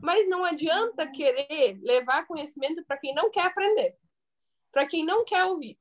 Mas 0.00 0.28
não 0.28 0.44
adianta 0.44 1.10
querer 1.10 1.78
levar 1.82 2.26
conhecimento 2.26 2.84
para 2.84 2.98
quem 2.98 3.14
não 3.14 3.30
quer 3.30 3.46
aprender, 3.46 3.96
para 4.72 4.86
quem 4.86 5.04
não 5.04 5.24
quer 5.24 5.44
ouvir. 5.44 5.78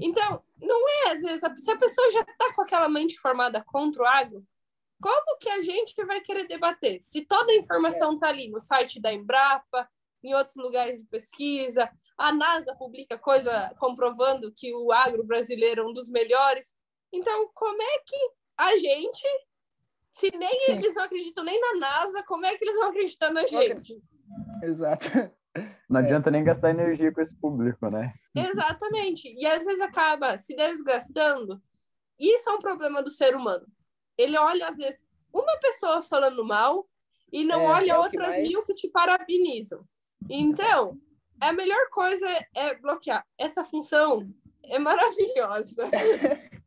Então, 0.00 0.42
não 0.60 0.88
é, 0.88 1.12
às 1.12 1.20
vezes, 1.20 1.40
se 1.62 1.70
a 1.70 1.76
pessoa 1.76 2.10
já 2.10 2.20
está 2.20 2.54
com 2.54 2.62
aquela 2.62 2.88
mente 2.88 3.18
formada 3.18 3.62
contra 3.62 4.02
o 4.02 4.06
agro, 4.06 4.44
como 5.00 5.38
que 5.38 5.48
a 5.48 5.62
gente 5.62 5.94
vai 6.04 6.20
querer 6.20 6.46
debater? 6.46 7.00
Se 7.00 7.24
toda 7.24 7.52
a 7.52 7.56
informação 7.56 8.14
está 8.14 8.28
ali 8.28 8.48
no 8.48 8.60
site 8.60 9.00
da 9.00 9.12
Embrapa, 9.12 9.88
em 10.22 10.34
outros 10.34 10.56
lugares 10.56 11.00
de 11.00 11.06
pesquisa, 11.06 11.90
a 12.16 12.32
NASA 12.32 12.74
publica 12.76 13.18
coisa 13.18 13.74
comprovando 13.78 14.52
que 14.54 14.74
o 14.74 14.92
agro 14.92 15.24
brasileiro 15.24 15.82
é 15.82 15.86
um 15.86 15.92
dos 15.92 16.10
melhores. 16.10 16.74
Então, 17.10 17.50
como 17.54 17.80
é 17.80 17.98
que 18.06 18.16
a 18.58 18.76
gente, 18.76 19.26
se 20.12 20.30
nem 20.36 20.60
Sim. 20.60 20.72
eles 20.72 20.94
não 20.94 21.04
acreditam 21.04 21.44
nem 21.44 21.58
na 21.58 21.76
NASA, 21.76 22.22
como 22.24 22.44
é 22.44 22.56
que 22.56 22.64
eles 22.64 22.76
vão 22.76 22.90
acreditar 22.90 23.32
na 23.32 23.46
gente? 23.46 23.98
Exato. 24.62 25.06
Não 25.88 26.00
adianta 26.00 26.30
nem 26.30 26.44
gastar 26.44 26.70
energia 26.70 27.12
com 27.12 27.20
esse 27.20 27.36
público, 27.36 27.88
né? 27.90 28.14
Exatamente. 28.34 29.34
E 29.36 29.46
às 29.46 29.64
vezes 29.64 29.80
acaba 29.80 30.38
se 30.38 30.54
desgastando. 30.54 31.60
Isso 32.18 32.48
é 32.48 32.52
um 32.52 32.60
problema 32.60 33.02
do 33.02 33.10
ser 33.10 33.34
humano. 33.34 33.66
Ele 34.16 34.38
olha, 34.38 34.68
às 34.68 34.76
vezes, 34.76 35.04
uma 35.32 35.58
pessoa 35.58 36.02
falando 36.02 36.44
mal 36.44 36.86
e 37.32 37.44
não 37.44 37.62
é, 37.62 37.66
olha 37.66 37.92
é 37.92 37.98
outras 37.98 38.28
mais... 38.28 38.48
mil 38.48 38.64
que 38.64 38.74
te 38.74 38.88
parabenizam. 38.88 39.84
Então, 40.28 40.96
a 41.40 41.52
melhor 41.52 41.88
coisa 41.90 42.28
é 42.54 42.74
bloquear. 42.76 43.24
Essa 43.38 43.64
função 43.64 44.32
é 44.64 44.78
maravilhosa. 44.78 45.74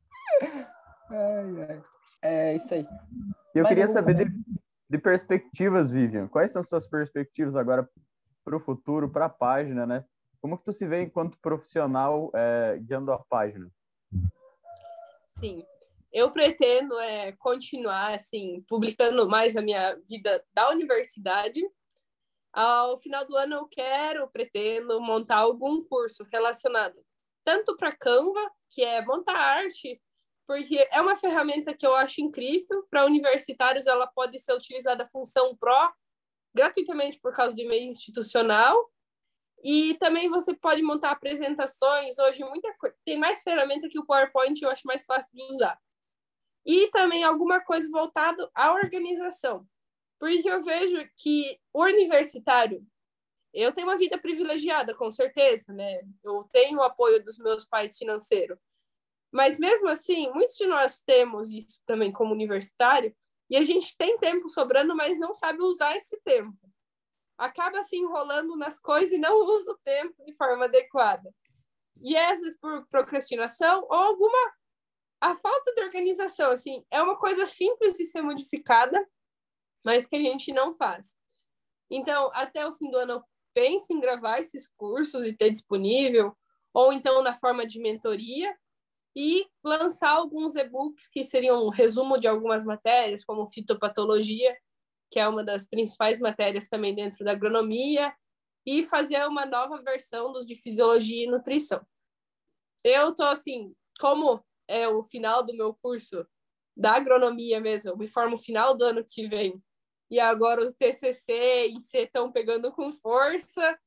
É 2.23 2.55
isso 2.55 2.73
aí. 2.73 2.87
Eu 3.53 3.63
Mas 3.63 3.69
queria 3.69 3.83
eu... 3.83 3.89
saber 3.89 4.15
de, 4.15 4.25
de 4.89 4.97
perspectivas, 4.97 5.91
Vivian. 5.91 6.27
Quais 6.27 6.51
são 6.51 6.61
as 6.61 6.67
suas 6.67 6.87
perspectivas 6.87 7.55
agora 7.55 7.87
para 8.43 8.57
o 8.57 8.59
futuro, 8.59 9.09
para 9.09 9.25
a 9.25 9.29
página, 9.29 9.85
né? 9.85 10.05
Como 10.41 10.57
que 10.57 10.65
tu 10.65 10.73
se 10.73 10.85
vê 10.85 11.03
enquanto 11.03 11.39
profissional 11.39 12.29
é, 12.35 12.77
guiando 12.79 13.11
a 13.11 13.19
página? 13.19 13.69
Sim, 15.39 15.65
eu 16.11 16.31
pretendo 16.31 16.99
é, 16.99 17.31
continuar 17.33 18.15
assim 18.15 18.63
publicando 18.67 19.27
mais 19.27 19.55
a 19.55 19.61
minha 19.61 19.95
vida 20.07 20.43
da 20.53 20.69
universidade. 20.69 21.61
Ao 22.51 22.99
final 22.99 23.25
do 23.25 23.35
ano 23.35 23.55
eu 23.55 23.67
quero, 23.67 24.29
pretendo 24.29 25.01
montar 25.01 25.37
algum 25.37 25.83
curso 25.85 26.23
relacionado 26.31 27.03
tanto 27.43 27.75
para 27.75 27.95
Canva, 27.95 28.51
que 28.71 28.81
é 28.83 29.03
montar 29.03 29.35
arte, 29.35 30.01
porque 30.47 30.87
é 30.91 31.01
uma 31.01 31.15
ferramenta 31.15 31.73
que 31.73 31.85
eu 31.85 31.95
acho 31.95 32.21
incrível 32.21 32.85
para 32.89 33.05
universitários. 33.05 33.87
Ela 33.87 34.07
pode 34.07 34.39
ser 34.39 34.53
utilizada 34.53 35.05
função 35.05 35.55
pró 35.55 35.91
gratuitamente 36.53 37.19
por 37.19 37.33
causa 37.33 37.55
do 37.55 37.61
e-mail 37.61 37.89
institucional. 37.89 38.91
E 39.63 39.93
também 39.95 40.27
você 40.27 40.53
pode 40.53 40.81
montar 40.81 41.11
apresentações. 41.11 42.19
Hoje 42.19 42.43
muita 42.43 42.73
tem 43.05 43.17
mais 43.17 43.41
ferramenta 43.43 43.87
que 43.87 43.97
o 43.99 44.05
PowerPoint, 44.05 44.61
eu 44.61 44.69
acho 44.69 44.85
mais 44.85 45.05
fácil 45.05 45.31
de 45.33 45.43
usar. 45.43 45.79
E 46.65 46.87
também 46.91 47.23
alguma 47.23 47.61
coisa 47.61 47.89
voltado 47.89 48.49
à 48.53 48.73
organização. 48.73 49.67
Porque 50.19 50.49
eu 50.49 50.61
vejo 50.63 51.09
que 51.17 51.59
o 51.73 51.83
universitário, 51.83 52.85
eu 53.53 53.71
tenho 53.71 53.87
uma 53.87 53.97
vida 53.97 54.17
privilegiada, 54.17 54.95
com 54.95 55.11
certeza, 55.11 55.71
né? 55.73 56.01
Eu 56.23 56.43
tenho 56.51 56.79
o 56.79 56.83
apoio 56.83 57.23
dos 57.23 57.37
meus 57.37 57.65
pais 57.65 57.97
financeiro. 57.97 58.57
Mas 59.31 59.59
mesmo 59.59 59.89
assim, 59.89 60.29
muitos 60.31 60.55
de 60.55 60.65
nós 60.67 61.01
temos 61.01 61.51
isso 61.51 61.81
também 61.85 62.11
como 62.11 62.33
universitário, 62.33 63.15
e 63.49 63.57
a 63.57 63.63
gente 63.63 63.95
tem 63.97 64.17
tempo 64.17 64.49
sobrando, 64.49 64.95
mas 64.95 65.19
não 65.19 65.33
sabe 65.33 65.61
usar 65.61 65.95
esse 65.95 66.19
tempo. 66.23 66.57
Acaba 67.37 67.83
se 67.83 67.95
enrolando 67.95 68.55
nas 68.55 68.79
coisas 68.79 69.11
e 69.11 69.17
não 69.17 69.33
usa 69.45 69.71
o 69.71 69.79
tempo 69.83 70.23
de 70.23 70.33
forma 70.35 70.65
adequada. 70.65 71.33
E 72.01 72.17
às 72.17 72.39
vezes 72.39 72.57
por 72.59 72.85
procrastinação 72.87 73.83
ou 73.83 73.93
alguma 73.93 74.53
a 75.21 75.35
falta 75.35 75.73
de 75.73 75.81
organização, 75.81 76.51
assim, 76.51 76.83
é 76.91 77.01
uma 77.01 77.17
coisa 77.17 77.45
simples 77.45 77.93
de 77.93 78.05
ser 78.05 78.21
modificada, 78.21 79.07
mas 79.81 80.05
que 80.05 80.17
a 80.17 80.19
gente 80.19 80.51
não 80.51 80.73
faz. 80.73 81.15
Então, 81.89 82.29
até 82.33 82.67
o 82.67 82.73
fim 82.73 82.91
do 82.91 82.97
ano, 82.97 83.13
eu 83.13 83.23
penso 83.53 83.93
em 83.93 84.01
gravar 84.01 84.39
esses 84.39 84.67
cursos 84.67 85.25
e 85.25 85.31
ter 85.31 85.49
disponível, 85.49 86.35
ou 86.73 86.91
então 86.91 87.21
na 87.21 87.33
forma 87.33 87.65
de 87.65 87.79
mentoria, 87.79 88.53
e 89.15 89.47
lançar 89.63 90.09
alguns 90.09 90.55
e-books 90.55 91.07
que 91.07 91.23
seriam 91.23 91.65
um 91.65 91.69
resumo 91.69 92.19
de 92.19 92.27
algumas 92.27 92.65
matérias, 92.65 93.23
como 93.23 93.47
fitopatologia, 93.47 94.55
que 95.11 95.19
é 95.19 95.27
uma 95.27 95.43
das 95.43 95.67
principais 95.67 96.19
matérias 96.19 96.67
também 96.67 96.95
dentro 96.95 97.23
da 97.23 97.31
agronomia, 97.31 98.13
e 98.65 98.83
fazer 98.83 99.25
uma 99.27 99.45
nova 99.45 99.81
versão 99.81 100.31
dos 100.31 100.45
de 100.45 100.55
fisiologia 100.55 101.25
e 101.25 101.29
nutrição. 101.29 101.85
Eu 102.83 103.09
estou 103.09 103.27
assim, 103.27 103.75
como 103.99 104.43
é 104.67 104.87
o 104.87 105.03
final 105.03 105.43
do 105.43 105.55
meu 105.55 105.75
curso 105.75 106.25
da 106.75 106.93
agronomia 106.93 107.59
mesmo, 107.59 107.91
eu 107.91 107.97
me 107.97 108.07
formo 108.07 108.37
final 108.37 108.75
do 108.75 108.83
ano 108.83 109.05
que 109.05 109.27
vem, 109.27 109.61
e 110.09 110.19
agora 110.19 110.63
o 110.63 110.73
TCC 110.73 111.67
e 111.67 111.79
C 111.79 111.99
estão 111.99 112.31
pegando 112.31 112.71
com 112.71 112.91
força, 112.91 113.77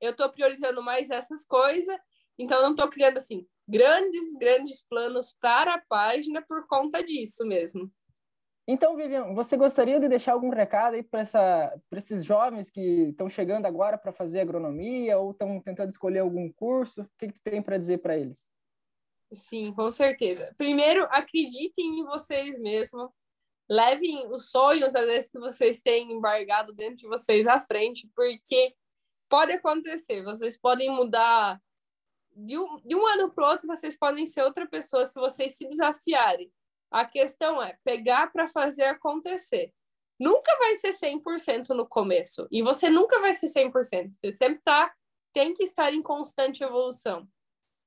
eu 0.00 0.10
estou 0.10 0.28
priorizando 0.28 0.82
mais 0.82 1.10
essas 1.10 1.44
coisas, 1.44 1.96
então 2.36 2.56
eu 2.58 2.64
não 2.64 2.70
estou 2.72 2.88
criando 2.88 3.18
assim 3.18 3.46
grandes, 3.68 4.32
grandes 4.34 4.86
planos 4.86 5.36
para 5.40 5.74
a 5.74 5.82
página 5.88 6.42
por 6.42 6.66
conta 6.66 7.02
disso 7.02 7.46
mesmo. 7.46 7.90
Então, 8.66 8.96
Vivian, 8.96 9.34
você 9.34 9.56
gostaria 9.56 9.98
de 9.98 10.08
deixar 10.08 10.32
algum 10.32 10.48
recado 10.48 10.94
aí 10.94 11.02
para 11.02 11.22
esses 11.96 12.24
jovens 12.24 12.70
que 12.70 13.08
estão 13.08 13.28
chegando 13.28 13.66
agora 13.66 13.98
para 13.98 14.12
fazer 14.12 14.40
agronomia 14.40 15.18
ou 15.18 15.32
estão 15.32 15.60
tentando 15.60 15.90
escolher 15.90 16.20
algum 16.20 16.50
curso? 16.52 17.02
O 17.02 17.10
que, 17.18 17.26
que 17.26 17.34
tu 17.34 17.42
tem 17.42 17.60
para 17.60 17.76
dizer 17.76 17.98
para 17.98 18.16
eles? 18.16 18.46
Sim, 19.32 19.72
com 19.72 19.90
certeza. 19.90 20.54
Primeiro, 20.56 21.04
acreditem 21.10 22.00
em 22.00 22.04
vocês 22.04 22.58
mesmos. 22.58 23.10
Levem 23.68 24.28
os 24.28 24.50
sonhos, 24.50 24.94
às 24.94 25.06
vezes, 25.06 25.30
que 25.30 25.38
vocês 25.38 25.80
têm 25.80 26.12
embargado 26.12 26.72
dentro 26.72 26.96
de 26.96 27.08
vocês 27.08 27.48
à 27.48 27.58
frente, 27.58 28.08
porque 28.14 28.74
pode 29.28 29.52
acontecer. 29.52 30.22
Vocês 30.22 30.56
podem 30.58 30.90
mudar 30.90 31.60
de 32.34 32.58
um, 32.58 32.80
de 32.80 32.94
um 32.94 33.06
ano 33.06 33.30
para 33.30 33.44
o 33.44 33.48
outro, 33.48 33.66
vocês 33.66 33.96
podem 33.96 34.26
ser 34.26 34.42
outra 34.42 34.66
pessoa 34.66 35.06
se 35.06 35.14
vocês 35.14 35.56
se 35.56 35.68
desafiarem. 35.68 36.52
A 36.90 37.04
questão 37.04 37.62
é 37.62 37.78
pegar 37.84 38.32
para 38.32 38.48
fazer 38.48 38.84
acontecer. 38.84 39.72
Nunca 40.18 40.56
vai 40.58 40.76
ser 40.76 40.92
100% 40.92 41.70
no 41.70 41.86
começo. 41.86 42.46
E 42.50 42.62
você 42.62 42.88
nunca 42.90 43.18
vai 43.20 43.32
ser 43.32 43.48
100%. 43.48 44.12
Você 44.14 44.36
sempre 44.36 44.60
tá, 44.62 44.92
tem 45.32 45.54
que 45.54 45.64
estar 45.64 45.92
em 45.92 46.02
constante 46.02 46.62
evolução. 46.62 47.26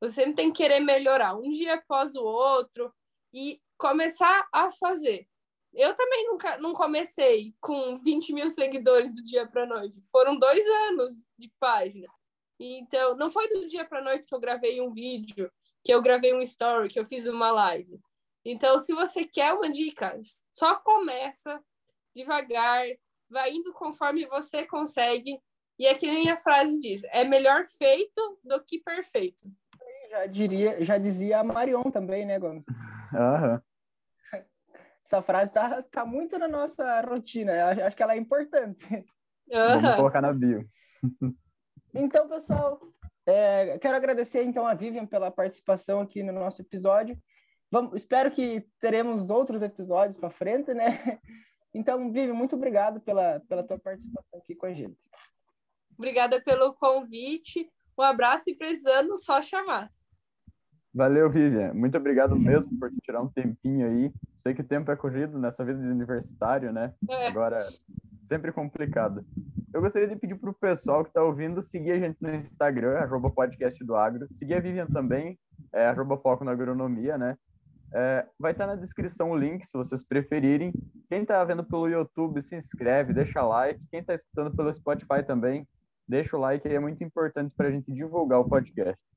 Você 0.02 0.16
sempre 0.16 0.36
tem 0.36 0.52
que 0.52 0.58
querer 0.58 0.80
melhorar 0.80 1.36
um 1.36 1.50
dia 1.50 1.76
após 1.76 2.16
o 2.16 2.24
outro 2.24 2.94
e 3.34 3.62
começar 3.78 4.48
a 4.52 4.72
fazer. 4.72 5.28
eu 5.74 5.94
também 5.94 6.26
nunca 6.28 6.58
não 6.58 6.74
comecei 6.74 7.54
com 7.60 7.98
20 7.98 8.34
mil 8.34 8.50
seguidores 8.50 9.14
do 9.14 9.22
dia 9.22 9.46
para 9.48 9.66
noite. 9.66 10.02
Foram 10.12 10.38
dois 10.38 10.66
anos 10.90 11.12
de 11.38 11.52
página. 11.60 12.08
Então, 12.60 13.16
não 13.16 13.30
foi 13.30 13.48
do 13.50 13.68
dia 13.68 13.86
para 13.86 14.02
noite 14.02 14.26
que 14.26 14.34
eu 14.34 14.40
gravei 14.40 14.80
um 14.82 14.92
vídeo, 14.92 15.52
que 15.84 15.94
eu 15.94 16.02
gravei 16.02 16.34
um 16.34 16.42
story, 16.42 16.88
que 16.88 17.00
eu 17.00 17.06
fiz 17.06 17.28
uma 17.28 17.52
live. 17.52 18.00
Então, 18.44 18.80
se 18.80 18.94
você 18.94 19.26
quer 19.26 19.54
uma 19.54 19.70
dica, 19.70 20.18
só 20.52 20.76
começa 20.76 21.62
devagar, 22.16 22.86
vai 23.30 23.52
indo 23.52 23.74
conforme 23.74 24.26
você 24.28 24.66
consegue. 24.66 25.40
E 25.78 25.86
é 25.86 25.94
que 25.94 26.08
nem 26.08 26.30
a 26.30 26.38
frase 26.38 26.80
diz: 26.80 27.04
é 27.06 27.24
melhor 27.24 27.66
feito 27.66 28.40
do 28.44 28.64
que 28.64 28.80
perfeito. 28.80 29.52
Já 30.10 30.26
diria, 30.28 30.86
já 30.86 30.98
dizia 30.98 31.40
a 31.40 31.44
Marion 31.44 31.92
também, 31.92 32.26
né, 32.26 32.40
Gomes? 32.40 32.64
Aham. 33.14 33.62
Essa 35.04 35.22
frase 35.22 35.52
tá, 35.52 35.84
tá 35.84 36.06
muito 36.06 36.40
na 36.40 36.48
nossa 36.48 37.02
rotina. 37.02 37.54
Acho 37.86 37.96
que 37.96 38.02
ela 38.02 38.14
é 38.14 38.18
importante. 38.18 39.06
Vamos 39.52 39.96
colocar 39.96 40.22
na 40.22 40.34
bio. 40.34 40.68
Então, 41.96 42.28
pessoal, 42.28 42.82
é, 43.26 43.80
quero 43.80 43.96
agradecer 43.96 44.44
então 44.44 44.68
a 44.68 44.74
Vivian 44.74 45.06
pela 45.06 45.32
participação 45.32 46.02
aqui 46.02 46.22
no 46.22 46.34
nosso 46.34 46.62
episódio. 46.62 47.18
Vamos, 47.72 47.94
espero 47.96 48.30
que 48.30 48.68
teremos 48.82 49.30
outros 49.30 49.62
episódios 49.62 50.20
para 50.20 50.30
frente, 50.30 50.74
né? 50.74 50.86
Então, 51.78 52.10
Vivian, 52.10 52.34
muito 52.34 52.56
obrigado 52.56 53.02
pela, 53.02 53.42
pela 53.50 53.62
tua 53.62 53.78
participação 53.78 54.40
aqui 54.40 54.56
com 54.56 54.66
a 54.66 54.74
gente. 54.74 54.98
Obrigada 55.98 56.42
pelo 56.42 56.74
convite. 56.74 57.70
Um 58.00 58.02
abraço 58.02 58.50
e 58.50 58.56
precisando 58.56 59.14
só 59.18 59.42
chamar. 59.42 59.92
Valeu, 60.94 61.30
Vivian. 61.30 61.74
Muito 61.74 61.98
obrigado 61.98 62.34
mesmo 62.40 62.80
por 62.80 62.90
tirar 63.04 63.22
um 63.22 63.28
tempinho 63.28 63.88
aí. 63.88 64.14
Sei 64.38 64.54
que 64.54 64.62
o 64.62 64.66
tempo 64.66 64.90
é 64.90 64.96
corrido 64.96 65.38
nessa 65.38 65.66
vida 65.66 65.78
de 65.78 65.90
universitário, 65.90 66.72
né? 66.72 66.94
É. 67.10 67.28
Agora, 67.28 67.68
sempre 68.28 68.52
complicado. 68.52 69.26
Eu 69.74 69.82
gostaria 69.82 70.08
de 70.08 70.16
pedir 70.16 70.36
para 70.36 70.50
o 70.50 70.54
pessoal 70.54 71.04
que 71.04 71.10
está 71.10 71.24
ouvindo 71.24 71.62
seguir 71.62 71.92
a 71.92 72.00
gente 72.00 72.18
no 72.22 72.34
Instagram, 72.34 72.98
arroba 72.98 73.30
podcast 73.30 73.84
do 73.84 73.96
agro. 73.96 74.28
Seguir 74.32 74.56
a 74.56 74.60
Vivian 74.60 74.88
também, 74.88 75.38
é, 75.74 75.88
arroba 75.88 76.18
foco 76.18 76.44
na 76.44 76.52
agronomia, 76.52 77.18
né? 77.18 77.38
É, 77.94 78.26
vai 78.40 78.52
estar 78.52 78.68
tá 78.68 78.76
na 78.76 78.82
descrição 78.82 79.32
o 79.32 79.38
link, 79.38 79.66
se 79.66 79.74
vocês 79.74 80.04
preferirem. 80.04 80.74
Quem 81.10 81.22
está 81.22 81.44
vendo 81.44 81.64
pelo 81.64 81.88
YouTube, 81.88 82.42
se 82.42 82.56
inscreve, 82.56 83.14
deixa 83.14 83.42
like. 83.42 83.80
Quem 83.92 84.00
está 84.00 84.14
escutando 84.14 84.56
pelo 84.56 84.74
Spotify 84.74 85.24
também, 85.26 85.68
deixa 86.08 86.36
o 86.36 86.40
like, 86.40 86.68
é 86.68 86.80
muito 86.80 87.04
importante 87.04 87.54
para 87.56 87.68
a 87.68 87.72
gente 87.72 87.92
divulgar 87.92 88.40
o 88.40 88.50
podcast. 88.50 89.00